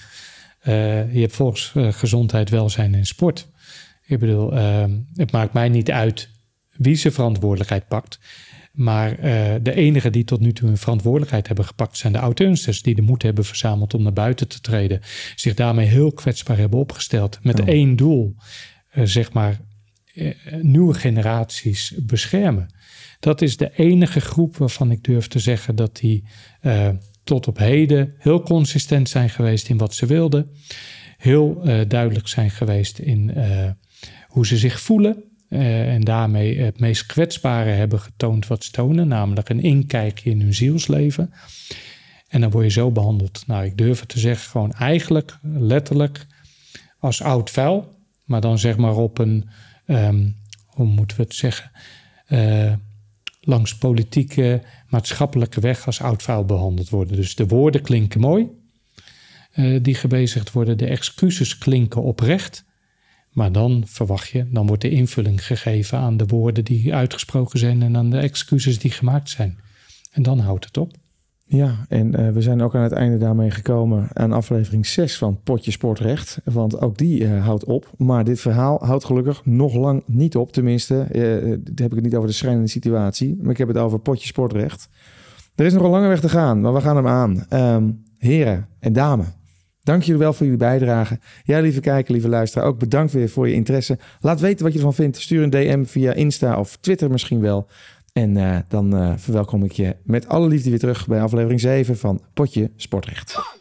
[0.61, 3.47] Eh, je hebt volksgezondheid, welzijn en sport.
[4.11, 4.85] Ik bedoel, eh,
[5.15, 6.29] het maakt mij niet uit
[6.77, 8.19] wie zijn verantwoordelijkheid pakt.
[8.71, 12.81] Maar eh, de enigen die tot nu toe hun verantwoordelijkheid hebben gepakt zijn de oud-Ernsters.
[12.81, 15.01] Die de moed hebben verzameld om naar buiten te treden.
[15.35, 17.39] Zich daarmee heel kwetsbaar hebben opgesteld.
[17.43, 17.65] Met Ja.
[17.65, 18.35] één doel,
[18.89, 19.59] eh, zeg maar,
[20.13, 22.73] eh, nieuwe generaties beschermen.
[23.19, 26.23] Dat is de enige groep waarvan ik durf te zeggen dat die
[27.23, 30.49] tot op heden heel consistent zijn geweest in wat ze wilden.
[31.17, 33.31] Heel duidelijk zijn geweest in
[34.31, 35.23] hoe ze zich voelen.
[35.49, 40.41] eh, en daarmee het meest kwetsbare hebben getoond wat ze tonen, namelijk een inkijkje in
[40.41, 41.33] hun zielsleven.
[42.27, 43.43] En dan word je zo behandeld.
[43.47, 46.25] Nou, ik durf het te zeggen, gewoon eigenlijk letterlijk
[46.99, 47.95] als oud vuil.
[48.25, 49.49] Maar dan zeg maar op een,
[49.85, 50.29] ehm,
[50.65, 51.71] hoe moeten we het zeggen,
[52.25, 52.73] eh,
[53.41, 57.15] langs politieke, maatschappelijke weg als oud vuil behandeld worden.
[57.15, 58.47] Dus de woorden klinken mooi,
[59.51, 60.77] eh, die gebezigd worden.
[60.77, 62.63] De excuses klinken oprecht.
[63.31, 67.81] Maar dan verwacht je, dan wordt de invulling gegeven aan de woorden die uitgesproken zijn
[67.81, 69.59] en aan de excuses die gemaakt zijn.
[70.11, 70.93] En dan houdt het op.
[71.45, 75.39] Ja, en eh, we zijn ook aan het einde daarmee gekomen aan aflevering 6 van
[75.43, 76.39] Potje Sportrecht.
[76.43, 77.91] Want ook die eh, houdt op.
[77.97, 80.51] Maar dit verhaal houdt gelukkig nog lang niet op.
[80.51, 81.07] Tenminste,
[81.63, 83.37] dan heb ik het niet over de schrijnende situatie.
[83.41, 84.89] Maar ik heb het over Potje Sportrecht.
[85.55, 87.45] Er is nog een lange weg te gaan, maar we gaan hem aan.
[87.49, 89.27] Ehm, heren en dames,
[89.83, 91.19] dank jullie wel voor jullie bijdrage.
[91.43, 93.97] Jij, lieve kijker, lieve luisteraar, ook bedankt weer voor je interesse.
[94.19, 95.17] Laat weten wat je ervan vindt.
[95.17, 97.67] Stuur een DM via Insta of Twitter misschien wel.
[98.13, 101.97] En eh, dan eh, verwelkom ik je met alle liefde weer terug bij aflevering 7
[101.97, 103.60] van Potje Sportrecht.